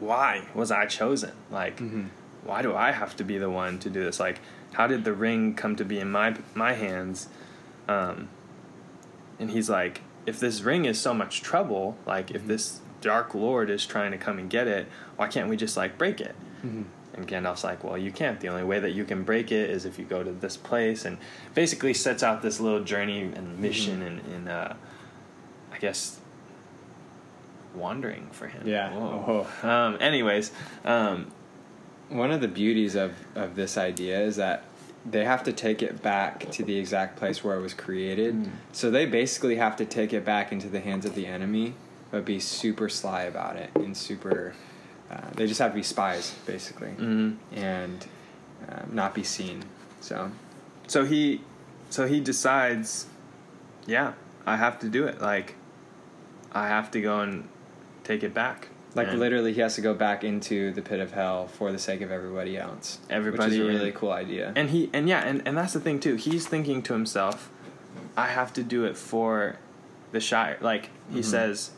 Why 0.00 0.46
was 0.54 0.70
I 0.70 0.86
chosen? 0.86 1.32
Like, 1.50 1.78
why 2.44 2.62
do 2.62 2.74
I 2.74 2.92
have 2.92 3.16
to 3.16 3.24
be 3.24 3.38
the 3.38 3.50
one 3.50 3.78
to 3.80 3.90
do 3.90 4.04
this? 4.04 4.20
Like, 4.20 4.40
how 4.72 4.86
did 4.86 5.04
the 5.04 5.12
ring 5.12 5.54
come 5.54 5.76
to 5.76 5.84
be 5.84 5.98
in 5.98 6.10
my 6.10 6.36
my 6.54 6.74
hands? 6.74 7.28
Um, 7.88 8.28
and 9.38 9.50
he's 9.50 9.70
like, 9.70 10.02
if 10.26 10.38
this 10.38 10.60
ring 10.62 10.84
is 10.84 11.00
so 11.00 11.14
much 11.14 11.40
trouble, 11.42 11.96
like 12.06 12.30
if 12.30 12.46
this 12.46 12.80
Dark 13.00 13.34
Lord 13.34 13.70
is 13.70 13.86
trying 13.86 14.12
to 14.12 14.18
come 14.18 14.38
and 14.38 14.50
get 14.50 14.66
it. 14.66 14.86
Why 15.16 15.28
can't 15.28 15.48
we 15.48 15.56
just 15.56 15.76
like 15.76 15.98
break 15.98 16.20
it? 16.20 16.34
Mm-hmm. 16.64 16.82
And 17.18 17.26
Gandalf's 17.26 17.64
like, 17.64 17.82
well, 17.82 17.98
you 17.98 18.12
can't. 18.12 18.38
The 18.38 18.48
only 18.48 18.62
way 18.62 18.78
that 18.78 18.92
you 18.92 19.04
can 19.04 19.24
break 19.24 19.50
it 19.50 19.68
is 19.70 19.84
if 19.84 19.98
you 19.98 20.04
go 20.04 20.22
to 20.22 20.30
this 20.30 20.56
place, 20.56 21.04
and 21.04 21.18
basically 21.52 21.92
sets 21.92 22.22
out 22.22 22.42
this 22.42 22.60
little 22.60 22.84
journey 22.84 23.22
and 23.22 23.58
mission 23.58 24.02
and, 24.02 24.20
and 24.32 24.48
uh, 24.48 24.74
I 25.72 25.78
guess 25.78 26.20
wandering 27.74 28.28
for 28.30 28.46
him. 28.46 28.62
Yeah. 28.66 28.92
Whoa. 28.92 29.46
Um, 29.62 29.98
anyways, 30.00 30.52
um, 30.84 31.32
One 32.08 32.30
of 32.30 32.40
the 32.40 32.48
beauties 32.48 32.94
of, 32.94 33.12
of 33.34 33.54
this 33.54 33.76
idea 33.76 34.20
is 34.20 34.36
that 34.36 34.64
they 35.04 35.24
have 35.24 35.44
to 35.44 35.52
take 35.52 35.82
it 35.82 36.02
back 36.02 36.50
to 36.52 36.64
the 36.64 36.76
exact 36.78 37.16
place 37.16 37.44
where 37.44 37.56
it 37.56 37.60
was 37.60 37.74
created. 37.74 38.34
Mm. 38.34 38.50
So 38.72 38.90
they 38.90 39.06
basically 39.06 39.56
have 39.56 39.76
to 39.76 39.84
take 39.84 40.12
it 40.12 40.24
back 40.24 40.50
into 40.50 40.68
the 40.68 40.80
hands 40.80 41.04
of 41.04 41.14
the 41.14 41.26
enemy, 41.26 41.74
but 42.10 42.24
be 42.24 42.40
super 42.40 42.88
sly 42.88 43.22
about 43.22 43.56
it 43.56 43.70
and 43.74 43.96
super. 43.96 44.54
Uh, 45.10 45.30
they 45.34 45.46
just 45.46 45.58
have 45.58 45.72
to 45.72 45.76
be 45.76 45.82
spies, 45.82 46.34
basically, 46.46 46.90
mhm. 46.90 47.36
and 47.52 48.06
um, 48.68 48.90
not 48.92 49.14
be 49.14 49.22
seen. 49.22 49.64
So, 50.00 50.30
so 50.86 51.04
he, 51.04 51.40
so 51.88 52.06
he 52.06 52.20
decides, 52.20 53.06
yeah, 53.86 54.12
I 54.46 54.56
have 54.56 54.78
to 54.80 54.88
do 54.88 55.06
it. 55.06 55.20
Like, 55.20 55.54
I 56.52 56.68
have 56.68 56.90
to 56.92 57.00
go 57.00 57.20
and 57.20 57.48
take 58.04 58.22
it 58.22 58.34
back. 58.34 58.68
like, 58.94 59.08
And 59.08 59.18
literally, 59.20 59.52
he 59.52 59.60
has 59.60 59.74
to 59.76 59.80
go 59.80 59.94
back 59.94 60.24
into 60.24 60.72
the 60.72 60.82
pit 60.82 61.00
of 61.00 61.12
hell 61.12 61.46
for 61.46 61.72
the 61.72 61.78
sake 61.78 62.00
of 62.00 62.10
everybody 62.10 62.56
else. 62.56 62.98
Everybody 63.08 63.50
which 63.50 63.60
is 63.60 63.64
a 63.64 63.68
really 63.68 63.92
cool 63.92 64.12
idea. 64.12 64.52
And 64.56 64.70
he 64.70 64.90
and 64.92 65.08
yeah, 65.08 65.20
and, 65.20 65.46
and 65.46 65.56
that's 65.56 65.72
the 65.72 65.80
thing 65.80 66.00
too. 66.00 66.16
He's 66.16 66.46
thinking 66.46 66.82
to 66.82 66.92
himself, 66.92 67.50
I 68.16 68.26
have 68.26 68.52
to 68.54 68.62
do 68.62 68.84
it 68.84 68.96
for 68.96 69.56
the 70.12 70.20
Shire. 70.20 70.58
Like 70.60 70.90
he 71.12 71.22
says, 71.22 71.70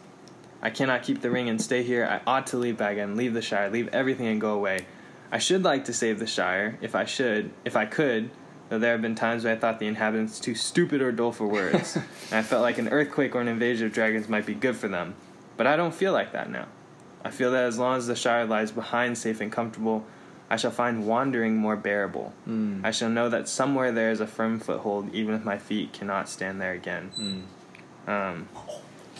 I 0.63 0.71
cannot 0.71 1.03
keep 1.03 1.23
the 1.23 1.31
ring 1.31 1.49
and 1.49 1.61
stay 1.61 1.83
here. 1.83 2.07
I 2.07 2.21
ought 2.31 2.49
to 2.49 2.57
leave 2.59 2.77
Bag 2.77 2.99
End 2.99 3.17
leave 3.17 3.35
the 3.35 3.43
Shire, 3.43 3.71
leave 3.71 3.89
everything 3.89 4.27
and 4.27 4.41
go 4.41 4.53
away. 4.53 4.87
I 5.33 5.39
should 5.39 5.63
like 5.63 5.85
to 5.87 5.93
save 5.93 6.19
the 6.19 6.27
Shire, 6.27 6.79
if 6.81 6.95
I 6.95 7.05
should, 7.05 7.51
if 7.65 7.77
I 7.77 7.87
could. 7.87 8.31
Though 8.69 8.79
there 8.79 8.93
have 8.93 9.03
been 9.03 9.15
times 9.17 9.45
when 9.45 9.57
I 9.57 9.59
thought 9.59 9.81
the 9.81 9.87
inhabitants 9.87 10.39
too 10.39 10.55
stupid 10.55 11.01
or 11.01 11.11
dull 11.11 11.33
for 11.33 11.47
words, 11.47 11.97
and 11.97 12.05
I 12.33 12.43
felt 12.43 12.63
like 12.63 12.79
an 12.79 12.89
earthquake 12.89 13.35
or 13.35 13.41
an 13.41 13.49
invasion 13.49 13.87
of 13.87 13.93
dragons 13.93 14.29
might 14.29 14.47
be 14.47 14.55
good 14.55 14.77
for 14.77 14.87
them. 14.87 15.15
But 15.57 15.67
I 15.67 15.77
don't 15.77 15.95
feel 15.95 16.13
like 16.13 16.33
that 16.33 16.51
now. 16.51 16.67
I 17.25 17.31
feel 17.31 17.51
that 17.53 17.65
as 17.65 17.79
long 17.79 17.97
as 17.97 18.07
the 18.07 18.15
Shire 18.17 18.47
lies 18.47 18.71
behind, 18.71 19.19
safe 19.19 19.41
and 19.41 19.51
comfortable, 19.51 20.05
I 20.49 20.57
shall 20.57 20.71
find 20.71 21.07
wandering 21.07 21.57
more 21.57 21.77
bearable. 21.77 22.33
Mm. 22.49 22.85
I 22.85 22.91
shall 22.91 23.11
know 23.11 23.29
that 23.29 23.49
somewhere 23.49 23.93
there 23.93 24.11
is 24.11 24.21
a 24.21 24.27
firm 24.27 24.59
foothold, 24.59 25.13
even 25.15 25.35
if 25.35 25.45
my 25.45 25.59
feet 25.59 25.93
cannot 25.93 26.29
stand 26.29 26.61
there 26.61 26.73
again. 26.73 27.47
Mm. 28.07 28.09
Um, 28.09 28.49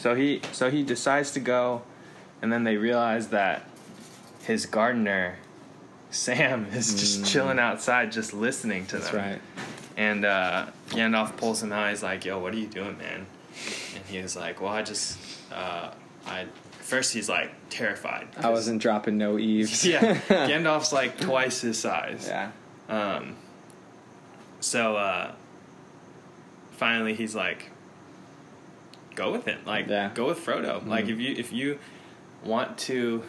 so 0.01 0.15
he 0.15 0.41
so 0.53 0.71
he 0.71 0.83
decides 0.83 1.31
to 1.33 1.41
go, 1.41 1.83
and 2.43 2.53
then 2.53 2.65
they 2.65 2.77
realize 2.77 3.29
that 3.29 3.63
his 4.43 4.67
gardener, 4.67 5.37
Sam, 6.11 6.67
is 6.73 6.95
just 6.99 7.27
chilling 7.31 7.59
outside, 7.59 8.11
just 8.13 8.33
listening 8.35 8.87
to 8.87 8.97
Mm. 8.97 8.99
That's 9.01 9.11
them. 9.13 9.21
right. 9.31 9.41
And 9.97 10.25
uh, 10.25 10.67
Gandalf 10.89 11.37
pulls 11.37 11.63
him 11.63 11.73
out. 11.73 11.91
He's 11.91 12.03
like, 12.03 12.25
"Yo, 12.25 12.39
what 12.39 12.55
are 12.55 12.59
you 12.59 12.67
doing, 12.67 12.97
man?" 12.99 13.27
And 13.95 14.05
he 14.07 14.21
was 14.23 14.35
like, 14.37 14.61
"Well, 14.61 14.73
I 14.73 14.83
just, 14.83 15.19
uh, 15.53 15.91
I." 16.27 16.47
First, 16.81 17.13
he's 17.15 17.29
like 17.29 17.53
terrified. 17.69 18.27
I 18.37 18.49
wasn't 18.51 18.83
dropping 18.83 19.17
no 19.19 19.39
eaves. 19.39 19.85
yeah, 19.87 20.15
Gandalf's 20.29 20.93
like 20.93 21.21
twice 21.21 21.61
his 21.61 21.79
size. 21.79 22.27
yeah. 22.27 22.51
Um, 22.89 23.37
so 24.61 24.97
uh, 24.97 25.33
finally, 26.73 27.15
he's 27.15 27.35
like, 27.35 27.71
"Go 29.15 29.33
with 29.33 29.49
it. 29.49 29.67
Like, 29.67 29.89
Yeah. 29.89 30.11
go 30.15 30.27
with 30.27 30.45
Frodo. 30.45 30.87
Like, 30.87 31.07
Mhm. 31.07 31.11
if 31.13 31.19
you 31.21 31.35
if 31.37 31.53
you 31.53 31.79
want 32.45 32.79
to, 32.79 33.23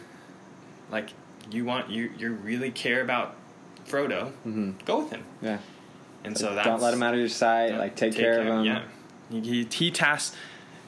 like, 0.90 1.10
you 1.50 1.64
want 1.64 1.90
you 1.90 2.10
you 2.18 2.32
really 2.32 2.70
care 2.70 3.00
about 3.02 3.34
Frodo, 3.86 4.30
hmm 4.44 4.72
go 4.84 5.00
with 5.00 5.10
him." 5.10 5.24
Yeah. 5.40 5.58
And 6.24 6.38
so 6.38 6.54
that's 6.54 6.66
don't 6.66 6.80
let 6.80 6.94
him 6.94 7.02
out 7.02 7.14
of 7.14 7.20
your 7.20 7.28
sight. 7.28 7.76
Like 7.76 7.96
take, 7.96 8.14
care 8.14 8.40
of 8.40 8.46
him. 8.46 8.64
Yeah, 8.64 8.82
he 9.30 9.40
he, 9.40 9.68
he 9.70 9.90
tasks 9.90 10.36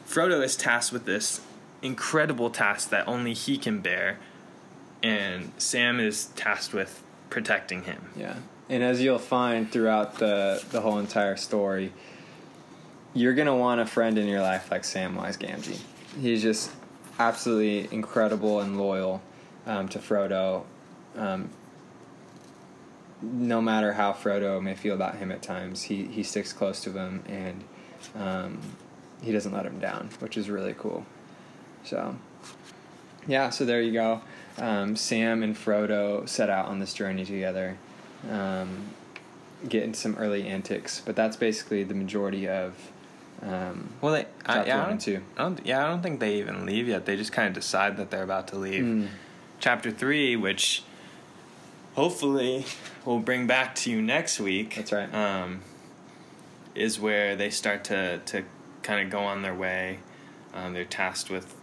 Frodo 0.09 0.43
is 0.45 0.55
tasked 0.57 0.93
with 0.93 1.07
this 1.07 1.41
incredible 1.83 2.51
task 2.51 2.91
that 2.91 3.07
only 3.09 3.33
he 3.35 3.57
can 3.59 3.81
bear, 3.81 4.19
and 5.03 5.51
Sam 5.59 5.99
is 5.99 6.27
tasked 6.37 6.73
with 6.73 7.03
protecting 7.31 7.83
him. 7.85 8.11
Yeah. 8.17 8.35
And 8.69 8.83
as 8.83 9.03
you'll 9.03 9.19
find 9.19 9.71
throughout 9.71 10.19
the 10.19 10.63
the 10.71 10.81
whole 10.83 10.99
entire 10.99 11.37
story, 11.37 11.93
you're 13.15 13.35
gonna 13.35 13.57
want 13.57 13.81
a 13.81 13.87
friend 13.87 14.19
in 14.19 14.27
your 14.27 14.43
life 14.43 14.71
like 14.71 14.83
Samwise 14.83 15.39
Gamgee. 15.39 15.81
He's 16.21 16.43
just 16.43 16.71
absolutely 17.19 17.89
incredible 17.95 18.61
and 18.61 18.79
loyal 18.79 19.23
um, 19.67 19.89
to 19.89 19.99
Frodo. 19.99 20.65
Um, 21.17 21.51
no 23.23 23.63
matter 23.63 23.93
how 23.93 24.13
Frodo 24.13 24.61
may 24.61 24.75
feel 24.75 24.95
about 24.95 25.17
him 25.17 25.31
at 25.31 25.43
times, 25.43 25.83
he 25.83 26.05
he 26.05 26.23
sticks 26.23 26.53
close 26.53 26.81
to 26.83 26.91
him 26.91 27.23
and 27.27 27.65
um, 28.15 28.61
he 29.23 29.33
doesn't 29.33 29.53
let 29.53 29.65
him 29.65 29.79
down, 29.79 30.11
which 30.19 30.37
is 30.37 30.51
really 30.51 30.75
cool. 30.77 31.07
So, 31.85 32.17
yeah, 33.27 33.51
so 33.51 33.65
there 33.65 33.81
you 33.81 33.93
go. 33.93 34.21
Um, 34.59 34.97
Sam 34.97 35.43
and 35.43 35.57
Frodo 35.57 36.29
set 36.29 36.51
out 36.51 36.67
on 36.67 36.79
this 36.79 36.95
journey 36.95 37.25
together, 37.25 37.77
um, 38.31 38.91
getting 39.69 39.95
some 39.95 40.15
early 40.17 40.47
antics, 40.47 41.01
but 41.05 41.17
that's 41.17 41.37
basically 41.37 41.85
the 41.85 41.95
majority 41.95 42.49
of. 42.49 42.75
Um, 43.43 43.91
Well, 44.01 44.15
they, 44.15 44.27
I, 44.47 44.65
yeah, 44.65 44.85
I 44.85 44.89
don't, 44.89 45.01
two. 45.01 45.23
I 45.37 45.43
don't, 45.43 45.67
yeah, 45.67 45.85
I 45.85 45.89
don't 45.89 46.03
think 46.03 46.21
they 46.21 46.37
even 46.37 46.65
leave 46.67 46.89
yet. 46.89 47.05
They 47.07 47.17
just 47.17 47.33
kind 47.33 47.49
of 47.49 47.55
decide 47.55 47.97
that 47.99 48.11
they're 48.11 48.23
about 48.23 48.49
to 48.49 48.57
leave. 48.57 48.85
Mm. 48.85 49.09
Chapter 49.61 49.91
three, 49.91 50.37
which 50.37 50.83
hopefully 51.95 52.65
we'll 53.05 53.19
bring 53.21 53.47
back 53.47 53.75
to 53.77 53.91
you 53.91 54.01
next 54.03 54.41
week. 54.41 54.77
That's 54.77 54.93
right. 54.93 55.13
Um, 55.15 55.61
is 56.75 56.99
where 56.99 57.37
they 57.37 57.51
start 57.51 57.85
to 57.85 58.19
to 58.27 58.43
kind 58.83 59.05
of 59.07 59.11
go 59.11 59.21
on 59.21 59.43
their 59.43 59.55
way. 59.55 59.99
Um, 60.53 60.73
they're 60.75 60.85
tasked 60.85 61.31
with 61.31 61.55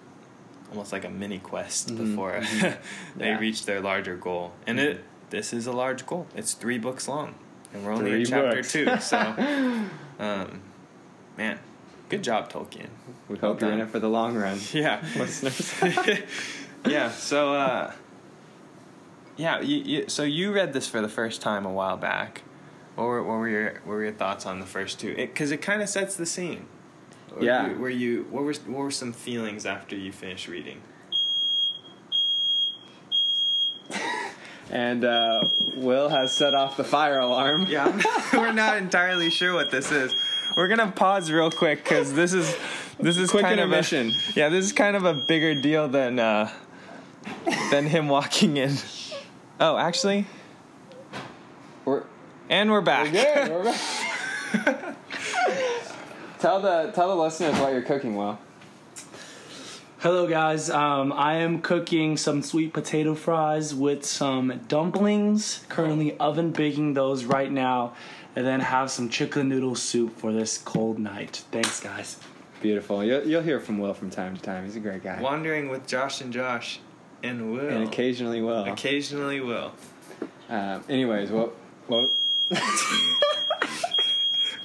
almost 0.72 0.92
like 0.94 1.04
a 1.06 1.10
mini 1.10 1.38
quest 1.40 1.90
Mhm, 1.90 1.98
before 1.98 2.32
mhm. 2.40 2.78
they 3.18 3.28
Yeah. 3.30 3.40
reach 3.40 3.66
their 3.66 3.82
larger 3.82 4.16
goal, 4.16 4.54
and 4.66 4.80
it 4.80 5.04
this 5.30 5.54
is 5.54 5.68
a 5.68 5.72
large 5.72 6.06
goal. 6.06 6.28
It's 6.36 6.54
three 6.54 6.78
books 6.78 7.08
long, 7.08 7.36
and 7.74 7.86
we're 7.86 7.92
only 7.94 8.22
in 8.22 8.26
chapter 8.26 8.56
books. 8.56 8.72
two. 8.72 8.98
So, 9.00 9.18
um, 10.20 10.62
man, 11.38 11.60
good 12.10 12.24
job, 12.24 12.52
Tolkien. 12.52 12.88
we 13.28 13.36
Well 13.36 13.52
hope 13.52 13.62
you're 13.62 13.72
in 13.72 13.82
it 13.82 13.90
for 13.90 14.00
the 14.00 14.10
long 14.10 14.36
run. 14.36 14.60
Yeah, 14.74 15.04
Listeners. 15.18 15.74
yeah. 16.86 17.12
So, 17.12 17.54
uh, 17.54 17.94
yeah. 19.38 19.62
You, 19.62 19.78
you, 19.78 20.10
so 20.10 20.24
you 20.24 20.54
read 20.54 20.74
this 20.74 20.88
for 20.88 21.02
the 21.02 21.10
first 21.10 21.42
time 21.42 21.66
a 21.66 21.72
while 21.72 21.98
back. 21.98 22.42
What 22.96 23.06
were, 23.06 23.24
what 23.24 23.38
were 23.38 23.50
your 23.50 23.74
what 23.86 23.94
were 23.94 24.04
your 24.04 24.14
thoughts 24.14 24.46
on 24.46 24.60
the 24.60 24.66
first 24.66 25.00
two? 25.00 25.16
Because 25.16 25.52
it, 25.52 25.62
kind 25.62 25.82
of 25.82 25.90
sets 25.90 26.16
the 26.16 26.26
scene. 26.26 26.66
Yeah. 27.40 27.70
You, 27.70 27.78
were 27.78 27.90
you 27.90 28.28
what 28.30 28.44
were 28.44 28.54
what 28.54 28.84
were 28.84 28.92
some 28.92 29.14
feelings 29.14 29.66
after 29.66 29.96
you 29.96 30.12
finished 30.12 30.48
reading? 30.48 30.82
And 34.72 35.04
uh, 35.06 35.44
Will 35.76 36.10
has 36.10 36.32
set 36.32 36.54
off 36.56 36.78
the 36.78 36.84
fire 36.84 37.20
alarm. 37.20 37.68
Yeah, 37.68 38.02
we're 38.34 38.54
not 38.54 38.78
entirely 38.78 39.30
sure 39.30 39.54
what 39.54 39.70
this 39.72 39.92
is. 39.92 40.16
We're 40.58 40.68
gonna 40.68 40.92
pause 40.92 41.32
real 41.32 41.52
quick 41.52 41.84
because 41.84 42.14
this 42.14 42.34
is 42.34 42.56
this 43.00 43.18
is 43.18 43.30
Quick 43.32 43.44
kind 43.44 43.60
intermission. 43.60 44.08
of 44.08 44.14
a, 44.14 44.16
mission. 44.18 44.34
yeah 44.36 44.50
this 44.50 44.66
is 44.66 44.74
kind 44.74 44.96
of 44.96 45.06
a 45.06 45.14
bigger 45.14 45.56
deal 45.56 45.88
than 45.88 46.20
uh, 46.20 46.50
than 47.72 47.86
him 47.88 48.08
walking 48.10 48.58
in. 48.58 48.74
Oh, 49.60 49.78
actually, 49.78 50.26
We're, 51.86 52.04
and 52.50 52.72
we're 52.72 52.82
back. 52.82 53.14
we're 53.14 53.24
good. 53.46 53.52
We're 53.52 53.64
back. 53.64 54.96
tell 56.40 56.60
the 56.62 56.92
tell 56.94 57.16
the 57.16 57.22
listeners 57.22 57.58
what 57.60 57.72
you're 57.72 57.82
cooking, 57.84 58.16
Will. 58.16 58.38
Hello, 60.02 60.26
guys. 60.26 60.68
Um, 60.72 61.14
I 61.14 61.36
am 61.36 61.62
cooking 61.62 62.18
some 62.18 62.42
sweet 62.42 62.74
potato 62.74 63.14
fries 63.14 63.76
with 63.76 64.04
some 64.04 64.60
dumplings. 64.68 65.64
Currently 65.70 66.18
oven 66.18 66.50
baking 66.50 66.96
those 66.96 67.24
right 67.24 67.52
now, 67.52 67.94
and 68.36 68.44
then 68.44 68.62
have 68.62 68.90
some 68.90 69.10
chicken 69.10 69.48
noodle 69.48 69.76
soup 69.76 70.18
for 70.18 70.34
this 70.34 70.58
cold 70.58 70.98
night. 70.98 71.44
Thanks, 71.52 71.80
guys. 71.80 72.18
Beautiful. 72.64 73.04
You'll, 73.04 73.28
you'll 73.28 73.44
hear 73.44 73.60
from 73.60 73.78
Will 73.78 73.94
from 73.94 74.10
time 74.10 74.36
to 74.36 74.42
time. 74.42 74.66
He's 74.66 74.76
a 74.76 74.80
great 74.80 75.04
guy. 75.04 75.22
Wandering 75.22 75.70
with 75.70 75.86
Josh 75.86 76.20
and 76.20 76.34
Josh, 76.34 76.80
and 77.22 77.52
Will. 77.54 77.68
And 77.68 77.84
occasionally 77.88 78.42
Will. 78.42 78.66
Occasionally 78.66 79.40
Will. 79.40 79.72
Um, 80.50 80.84
anyways, 80.90 81.30
what 81.30 81.54
what? 81.86 82.10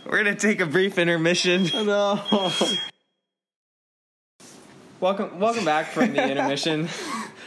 We're 0.07 0.17
gonna 0.17 0.35
take 0.35 0.63
a 0.63 0.67
brief 0.67 0.97
intermission. 0.97 1.65
no. 1.75 2.23
welcome 5.01 5.39
welcome 5.39 5.65
back 5.65 5.87
from 5.89 6.13
the 6.13 6.29
intermission. 6.31 6.89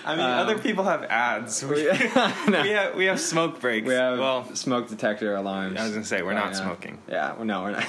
I 0.05 0.15
mean, 0.15 0.25
Um, 0.25 0.31
other 0.39 0.57
people 0.57 0.85
have 0.85 1.03
ads. 1.03 1.63
We, 1.69 1.83
we, 1.83 1.91
we 1.91 2.69
have 2.69 2.95
we 2.95 3.05
have 3.05 3.19
smoke 3.19 3.59
breaks. 3.59 3.87
we 3.87 3.93
have 3.93 4.17
well, 4.17 4.55
smoke 4.55 4.87
detector 4.89 5.35
alarms. 5.35 5.79
I 5.79 5.83
was 5.83 5.93
gonna 5.93 6.05
say 6.05 6.21
we're 6.21 6.33
not 6.33 6.55
smoking. 6.55 6.99
Yeah, 7.09 7.33
well, 7.35 7.45
no, 7.45 7.63
we're 7.63 7.71
not. 7.71 7.85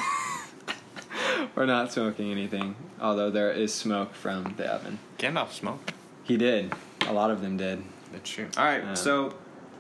we're 1.55 1.67
not 1.67 1.93
smoking 1.93 2.31
anything. 2.31 2.75
Although 3.01 3.31
there 3.31 3.51
is 3.53 3.73
smoke 3.73 4.15
from 4.15 4.55
the 4.57 4.67
oven. 4.67 4.99
Gandalf 5.19 5.53
smoke. 5.53 5.93
He 6.25 6.37
did. 6.37 6.73
A 7.07 7.13
lot 7.13 7.31
of 7.31 7.41
them 7.41 7.57
did. 7.57 7.83
That's 8.13 8.29
true. 8.29 8.49
All 8.59 8.65
right, 8.65 8.85
Um, 8.85 8.97
so 8.97 9.35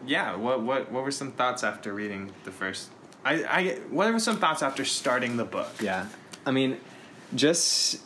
yeah, 0.06 0.36
what 0.36 0.62
what 0.62 0.90
what 0.90 1.02
were 1.04 1.10
some 1.10 1.32
thoughts 1.32 1.64
after 1.64 1.92
reading 1.92 2.32
the 2.44 2.52
first? 2.52 2.90
I 3.24 3.44
I 3.44 3.78
what 3.90 4.10
were 4.12 4.18
some 4.20 4.36
thoughts 4.38 4.62
after 4.62 4.84
starting 4.84 5.36
the 5.36 5.44
book? 5.44 5.68
Yeah, 5.80 6.06
I 6.46 6.52
mean, 6.52 6.78
just 7.34 8.00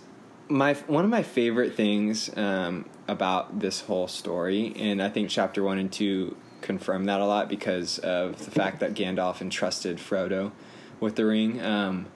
my 0.55 0.75
one 0.87 1.05
of 1.05 1.11
my 1.11 1.25
favorite 1.25 1.75
things 1.75 2.31
um, 2.37 2.89
about 3.09 3.59
this 3.59 3.81
whole 3.81 4.07
story, 4.07 4.73
and 4.77 5.03
I 5.03 5.09
think 5.09 5.29
chapter 5.29 5.65
one 5.65 5.79
and 5.79 5.93
two 5.93 6.37
confirm 6.61 7.07
that 7.07 7.21
a 7.21 7.27
lot 7.27 7.49
because 7.49 7.99
of 7.99 8.43
the 8.45 8.53
fact 8.53 8.79
that 8.79 8.95
Gandalf 8.95 9.41
entrusted 9.41 9.99
Frodo 9.99 10.53
with 11.01 11.17
the 11.17 11.27
ring. 11.27 11.61
Um, 11.61 12.07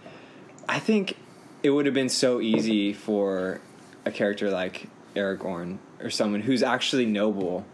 I 0.69 0.79
think 0.79 1.17
it 1.65 1.71
would 1.71 1.85
have 1.87 1.95
been 1.97 2.09
so 2.09 2.41
easy 2.41 2.93
for 2.93 3.61
a 4.05 4.13
character 4.13 4.51
like 4.51 4.89
Aragorn 5.17 5.79
or 6.01 6.09
someone 6.09 6.41
who's 6.41 6.63
actually 6.63 7.07
noble 7.07 7.67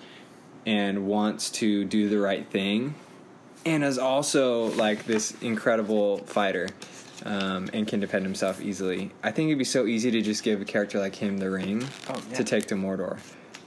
and 0.64 1.06
wants 1.06 1.50
to 1.50 1.84
do 1.84 2.08
the 2.08 2.18
right 2.18 2.48
thing 2.48 2.94
and 3.66 3.84
is 3.84 3.98
also 3.98 4.68
like 4.74 5.04
this 5.04 5.32
incredible 5.42 6.18
fighter 6.18 6.70
um, 7.24 7.68
and 7.72 7.86
can 7.86 8.00
defend 8.00 8.24
himself 8.24 8.60
easily. 8.60 9.10
I 9.22 9.30
think 9.30 9.48
it'd 9.48 9.58
be 9.58 9.64
so 9.64 9.86
easy 9.86 10.10
to 10.10 10.20
just 10.22 10.42
give 10.42 10.60
a 10.60 10.64
character 10.64 10.98
like 10.98 11.14
him 11.14 11.38
the 11.38 11.50
ring 11.50 11.86
Oh, 12.08 12.22
yeah. 12.30 12.36
to 12.36 12.44
take 12.44 12.66
to 12.66 12.74
Mordor 12.74 13.18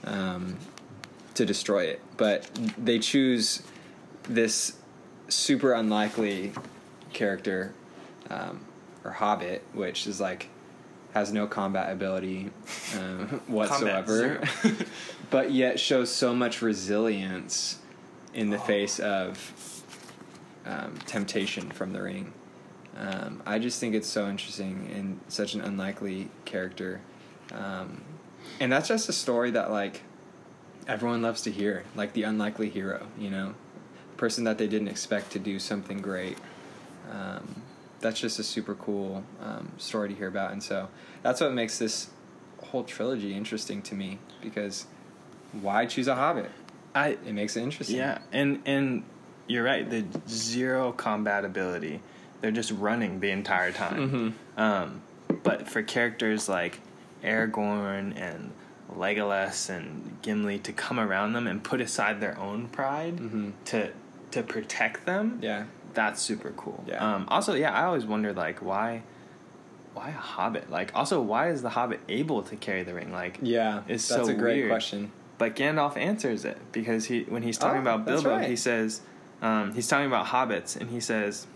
um, 0.04 0.58
to 1.34 1.44
destroy 1.46 1.84
it, 1.84 2.00
but 2.16 2.48
they 2.76 2.98
choose 2.98 3.62
this 4.24 4.76
super 5.28 5.72
unlikely 5.72 6.52
character 7.12 7.72
um, 8.30 8.60
or 9.04 9.12
Hobbit, 9.12 9.64
which 9.72 10.06
is 10.06 10.20
like 10.20 10.48
has 11.14 11.32
no 11.32 11.46
combat 11.46 11.90
ability 11.90 12.50
um, 12.98 13.26
whatsoever, 13.46 14.44
zero. 14.62 14.76
but 15.30 15.50
yet 15.50 15.80
shows 15.80 16.10
so 16.14 16.34
much 16.34 16.60
resilience 16.60 17.78
in 18.34 18.50
the 18.50 18.58
face 18.58 19.00
of 19.00 19.82
um, 20.66 20.94
temptation 21.06 21.70
from 21.70 21.92
the 21.92 22.02
ring. 22.02 22.32
Um, 22.98 23.42
I 23.46 23.60
just 23.60 23.78
think 23.78 23.94
it's 23.94 24.08
so 24.08 24.28
interesting 24.28 24.90
and 24.92 25.20
such 25.28 25.54
an 25.54 25.60
unlikely 25.60 26.30
character, 26.44 27.00
um, 27.52 28.02
and 28.58 28.72
that's 28.72 28.88
just 28.88 29.08
a 29.08 29.12
story 29.12 29.52
that 29.52 29.70
like 29.70 30.02
everyone 30.88 31.22
loves 31.22 31.42
to 31.42 31.52
hear, 31.52 31.84
like 31.94 32.12
the 32.12 32.24
unlikely 32.24 32.68
hero, 32.68 33.06
you 33.16 33.30
know, 33.30 33.54
person 34.16 34.42
that 34.44 34.58
they 34.58 34.66
didn't 34.66 34.88
expect 34.88 35.30
to 35.32 35.38
do 35.38 35.60
something 35.60 35.98
great. 35.98 36.38
Um, 37.10 37.62
that's 38.00 38.18
just 38.18 38.38
a 38.38 38.44
super 38.44 38.74
cool 38.74 39.24
um, 39.40 39.70
story 39.78 40.08
to 40.08 40.14
hear 40.14 40.28
about, 40.28 40.50
and 40.50 40.62
so 40.62 40.88
that's 41.22 41.40
what 41.40 41.52
makes 41.52 41.78
this 41.78 42.10
whole 42.64 42.82
trilogy 42.82 43.32
interesting 43.32 43.80
to 43.82 43.94
me 43.94 44.18
because 44.42 44.86
why 45.52 45.86
choose 45.86 46.08
a 46.08 46.16
hobbit? 46.16 46.50
I 46.94 47.10
It 47.10 47.32
makes 47.32 47.56
it 47.56 47.62
interesting. 47.62 47.96
yeah, 47.96 48.18
and 48.32 48.60
and 48.66 49.04
you're 49.46 49.64
right. 49.64 49.88
The 49.88 50.04
zero 50.28 50.90
combat 50.90 51.44
ability. 51.44 52.00
They're 52.40 52.50
just 52.52 52.70
running 52.72 53.20
the 53.20 53.30
entire 53.30 53.72
time. 53.72 54.34
Mhm. 54.56 54.60
Um, 54.62 55.02
but 55.42 55.68
for 55.68 55.82
characters 55.82 56.48
like 56.48 56.80
Aragorn 57.24 58.16
and 58.16 58.52
Legolas 58.96 59.68
and 59.70 60.16
Gimli 60.22 60.58
to 60.60 60.72
come 60.72 60.98
around 60.98 61.32
them 61.34 61.46
and 61.46 61.62
put 61.62 61.80
aside 61.80 62.20
their 62.20 62.38
own 62.38 62.68
pride 62.68 63.16
Mhm. 63.18 63.52
to 63.66 63.90
to 64.30 64.42
protect 64.42 65.06
them, 65.06 65.38
Yeah. 65.40 65.64
that's 65.94 66.20
super 66.20 66.50
cool. 66.54 66.84
Yeah. 66.86 66.98
Um, 67.14 67.24
also, 67.28 67.54
yeah, 67.54 67.72
I 67.72 67.84
always 67.84 68.04
wondered 68.04 68.36
like 68.36 68.60
why 68.60 69.02
why 69.94 70.10
a 70.10 70.12
hobbit? 70.12 70.70
Like 70.70 70.92
also 70.94 71.20
why 71.20 71.48
is 71.48 71.62
the 71.62 71.70
hobbit 71.70 72.00
able 72.08 72.42
to 72.42 72.56
carry 72.56 72.82
the 72.82 72.92
ring? 72.94 73.10
Like 73.10 73.38
Yeah. 73.42 73.80
It's 73.88 74.06
that's 74.06 74.26
so 74.26 74.32
a 74.32 74.34
great 74.34 74.56
weird. 74.58 74.70
question. 74.70 75.12
but 75.38 75.54
Gandalf 75.54 75.96
answers 75.96 76.44
it 76.44 76.58
because 76.72 77.06
he 77.06 77.22
when 77.28 77.42
he's 77.42 77.56
talking 77.58 77.78
Oh, 77.78 77.82
about 77.82 78.04
Bilbo, 78.04 78.30
right. 78.36 78.48
he 78.48 78.56
says 78.56 79.00
um, 79.40 79.72
he's 79.72 79.86
talking 79.88 80.06
about 80.06 80.26
hobbits 80.26 80.76
and 80.76 80.90
he 80.90 80.98
says 81.00 81.46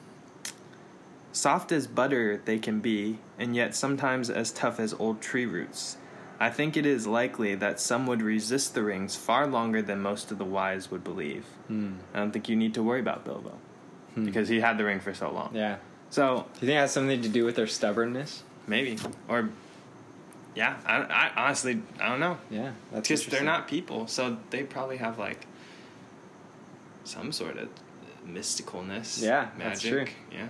soft 1.32 1.72
as 1.72 1.86
butter 1.86 2.40
they 2.44 2.58
can 2.58 2.80
be 2.80 3.18
and 3.38 3.56
yet 3.56 3.74
sometimes 3.74 4.28
as 4.30 4.52
tough 4.52 4.78
as 4.78 4.94
old 4.94 5.20
tree 5.20 5.46
roots. 5.46 5.96
I 6.38 6.50
think 6.50 6.76
it 6.76 6.84
is 6.84 7.06
likely 7.06 7.54
that 7.54 7.78
some 7.80 8.06
would 8.06 8.20
resist 8.20 8.74
the 8.74 8.82
rings 8.82 9.14
far 9.16 9.46
longer 9.46 9.80
than 9.80 10.00
most 10.00 10.30
of 10.32 10.38
the 10.38 10.44
wise 10.44 10.90
would 10.90 11.04
believe. 11.04 11.44
Hmm. 11.68 11.94
I 12.12 12.18
don't 12.18 12.32
think 12.32 12.48
you 12.48 12.56
need 12.56 12.74
to 12.74 12.82
worry 12.82 13.00
about 13.00 13.24
Bilbo 13.24 13.52
because 14.16 14.48
he 14.48 14.60
had 14.60 14.76
the 14.76 14.84
ring 14.84 15.00
for 15.00 15.14
so 15.14 15.30
long. 15.30 15.50
Yeah. 15.54 15.76
So 16.10 16.46
Do 16.54 16.66
you 16.66 16.66
think 16.66 16.70
it 16.70 16.80
has 16.80 16.92
something 16.92 17.22
to 17.22 17.28
do 17.28 17.44
with 17.44 17.56
their 17.56 17.66
stubbornness? 17.66 18.42
maybe 18.66 18.96
or 19.28 19.50
yeah, 20.54 20.76
I, 20.86 20.98
I 20.98 21.32
honestly 21.44 21.82
I 22.00 22.08
don't 22.10 22.20
know. 22.20 22.38
Yeah. 22.50 22.72
That's 22.92 23.08
because 23.08 23.26
they're 23.26 23.42
not 23.42 23.66
people, 23.68 24.06
so 24.06 24.36
they 24.50 24.62
probably 24.64 24.98
have 24.98 25.18
like 25.18 25.46
some 27.04 27.32
sort 27.32 27.56
of 27.58 27.68
mysticalness. 28.26 29.22
Yeah, 29.22 29.48
magic. 29.56 29.58
that's 29.58 29.80
true. 29.80 30.06
Yeah, 30.30 30.48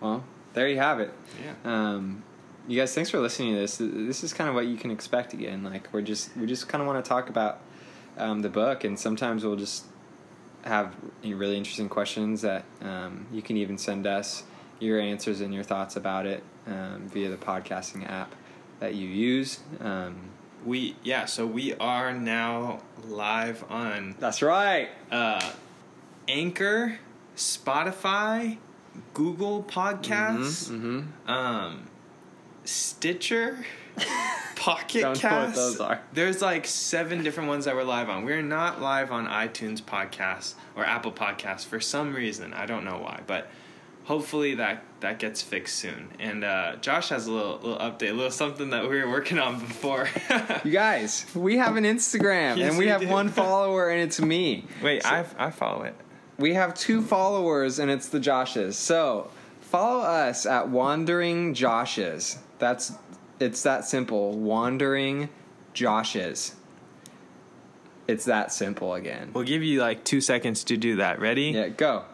Well, 0.00 0.24
there 0.54 0.68
you 0.68 0.76
have 0.78 1.00
it. 1.00 1.12
yeah. 1.44 1.54
Um, 1.64 2.22
you 2.68 2.78
guys, 2.78 2.94
thanks 2.94 3.10
for 3.10 3.18
listening 3.18 3.54
to 3.54 3.60
this. 3.60 3.78
This 3.78 4.22
is 4.22 4.32
kind 4.32 4.48
of 4.48 4.54
what 4.54 4.66
you 4.66 4.76
can 4.76 4.90
expect 4.90 5.32
again. 5.32 5.62
Like 5.64 5.88
we're 5.92 6.02
just 6.02 6.36
we 6.36 6.46
just 6.46 6.68
kind 6.68 6.80
of 6.82 6.86
want 6.86 7.02
to 7.04 7.08
talk 7.08 7.28
about 7.28 7.60
um, 8.18 8.42
the 8.42 8.48
book, 8.48 8.84
and 8.84 8.98
sometimes 8.98 9.44
we'll 9.44 9.56
just 9.56 9.84
have 10.64 10.94
really 11.24 11.56
interesting 11.56 11.88
questions 11.88 12.42
that 12.42 12.64
um, 12.82 13.26
you 13.32 13.40
can 13.42 13.56
even 13.56 13.78
send 13.78 14.06
us 14.06 14.44
your 14.78 15.00
answers 15.00 15.40
and 15.40 15.52
your 15.54 15.62
thoughts 15.62 15.96
about 15.96 16.26
it 16.26 16.42
um, 16.66 17.08
via 17.08 17.28
the 17.30 17.36
podcasting 17.36 18.08
app 18.08 18.34
that 18.78 18.94
you 18.94 19.08
use. 19.08 19.60
Um, 19.80 20.16
We 20.64 20.96
yeah, 21.02 21.24
so 21.24 21.46
we 21.46 21.74
are 21.76 22.12
now 22.12 22.80
live 23.08 23.64
on 23.70 24.14
that's 24.18 24.42
right. 24.42 24.90
uh, 25.10 25.52
Anchor, 26.28 26.98
Spotify, 27.36 28.58
Google 29.14 29.62
Podcasts, 29.62 30.68
hmm 30.68 31.02
um, 31.30 31.86
Stitcher, 32.64 33.64
Pocket 34.56 35.00
Don't 35.02 35.22
know 35.22 35.30
what 35.46 35.54
those 35.54 35.80
are. 35.80 36.00
There's 36.12 36.42
like 36.42 36.66
seven 36.66 37.22
different 37.24 37.48
ones 37.48 37.64
that 37.64 37.74
we're 37.74 37.82
live 37.82 38.08
on. 38.08 38.24
We're 38.24 38.42
not 38.42 38.80
live 38.80 39.10
on 39.10 39.26
iTunes 39.26 39.80
Podcasts 39.80 40.54
or 40.76 40.84
Apple 40.84 41.12
Podcasts 41.12 41.64
for 41.64 41.80
some 41.80 42.14
reason. 42.14 42.52
I 42.52 42.66
don't 42.66 42.84
know 42.84 42.98
why, 42.98 43.20
but 43.26 43.48
hopefully 44.04 44.54
that 44.56 44.84
that 45.00 45.18
gets 45.18 45.40
fixed 45.40 45.76
soon. 45.76 46.10
And 46.18 46.44
uh, 46.44 46.76
Josh 46.76 47.08
has 47.08 47.26
a 47.26 47.32
little 47.32 47.56
little 47.62 47.78
update, 47.78 48.10
a 48.10 48.14
little 48.14 48.30
something 48.30 48.70
that 48.70 48.82
we 48.88 49.00
were 49.02 49.08
working 49.08 49.38
on 49.38 49.58
before. 49.58 50.08
You 50.64 50.72
guys, 50.72 51.24
we 51.34 51.56
have 51.56 51.76
an 51.76 51.84
Instagram, 51.84 52.58
Yes, 52.58 52.68
and 52.70 52.78
we 52.78 52.84
we 52.84 52.90
have 52.90 53.00
do. 53.00 53.08
one 53.08 53.28
follower, 53.40 53.88
and 53.88 54.00
it's 54.02 54.20
me. 54.20 54.66
Wait, 54.82 55.06
I 55.06 55.24
I 55.38 55.50
follow 55.50 55.82
it. 55.84 55.94
We 56.40 56.54
have 56.54 56.74
two 56.74 57.02
followers, 57.02 57.78
and 57.78 57.90
it's 57.90 58.08
the 58.08 58.18
Joshes. 58.18 58.72
So 58.74 59.30
follow 59.60 60.00
us 60.00 60.46
at 60.46 60.68
Wandering 60.70 61.54
Joshes. 61.54 62.38
That's 62.58 62.92
it's 63.38 63.62
that 63.62 63.84
simple. 63.84 64.32
Wandering 64.38 65.28
Joshes. 65.74 66.54
It's 68.08 68.24
that 68.24 68.52
simple 68.52 68.94
again. 68.94 69.30
We'll 69.34 69.44
give 69.44 69.62
you 69.62 69.80
like 69.80 70.02
two 70.02 70.20
seconds 70.20 70.64
to 70.64 70.76
do 70.76 70.96
that. 70.96 71.20
Ready? 71.20 71.50
Yeah, 71.50 71.68
go. 71.68 72.04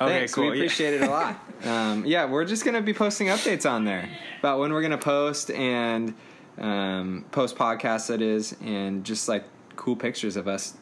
Okay, 0.00 0.18
Thanks, 0.18 0.34
cool. 0.34 0.44
We 0.50 0.56
Yeah. 0.58 0.62
appreciate 0.64 0.94
it 0.94 1.02
a 1.02 1.10
lot. 1.10 1.42
Um, 1.64 2.04
yeah, 2.04 2.26
we're 2.26 2.44
just 2.44 2.66
gonna 2.66 2.82
be 2.82 2.92
posting 2.92 3.28
updates 3.28 3.68
on 3.68 3.86
there 3.86 4.10
about 4.40 4.58
when 4.58 4.74
we're 4.74 4.82
gonna 4.82 4.98
post 4.98 5.50
and 5.50 6.12
um, 6.58 7.24
post 7.32 7.56
podcasts. 7.56 8.08
That 8.08 8.20
is, 8.20 8.54
and 8.62 9.04
just 9.04 9.26
like 9.26 9.44
cool 9.74 9.96
pictures 9.96 10.36
of 10.36 10.48
us 10.48 10.74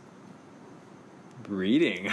reading. 1.48 2.04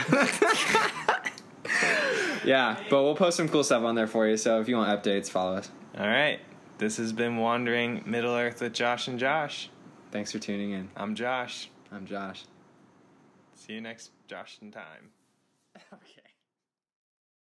yeah, 2.44 2.78
but 2.90 3.04
we'll 3.04 3.16
post 3.16 3.38
some 3.38 3.50
cool 3.50 3.64
stuff 3.64 3.84
on 3.84 3.96
there 3.96 4.08
for 4.08 4.28
you. 4.28 4.38
So 4.38 4.60
if 4.60 4.68
you 4.68 4.76
want 4.78 5.04
updates, 5.04 5.30
follow 5.30 5.58
us. 5.58 5.70
All 5.98 6.08
right. 6.08 6.40
This 6.78 6.98
has 6.98 7.14
been 7.14 7.38
Wandering 7.38 8.04
Middle 8.06 8.34
Earth 8.34 8.62
with 8.62 8.74
Josh 8.74 9.08
and 9.08 9.20
Josh. 9.20 9.70
Thanks 10.12 10.32
for 10.32 10.40
tuning 10.40 10.72
in. 10.72 10.90
I'm 10.96 11.16
Josh. 11.16 11.70
I'm 11.92 12.06
Josh. 12.06 12.46
See 13.56 13.74
you 13.74 13.82
next 13.82 14.12
Josh 14.28 14.58
in 14.62 14.72
time. 14.72 15.12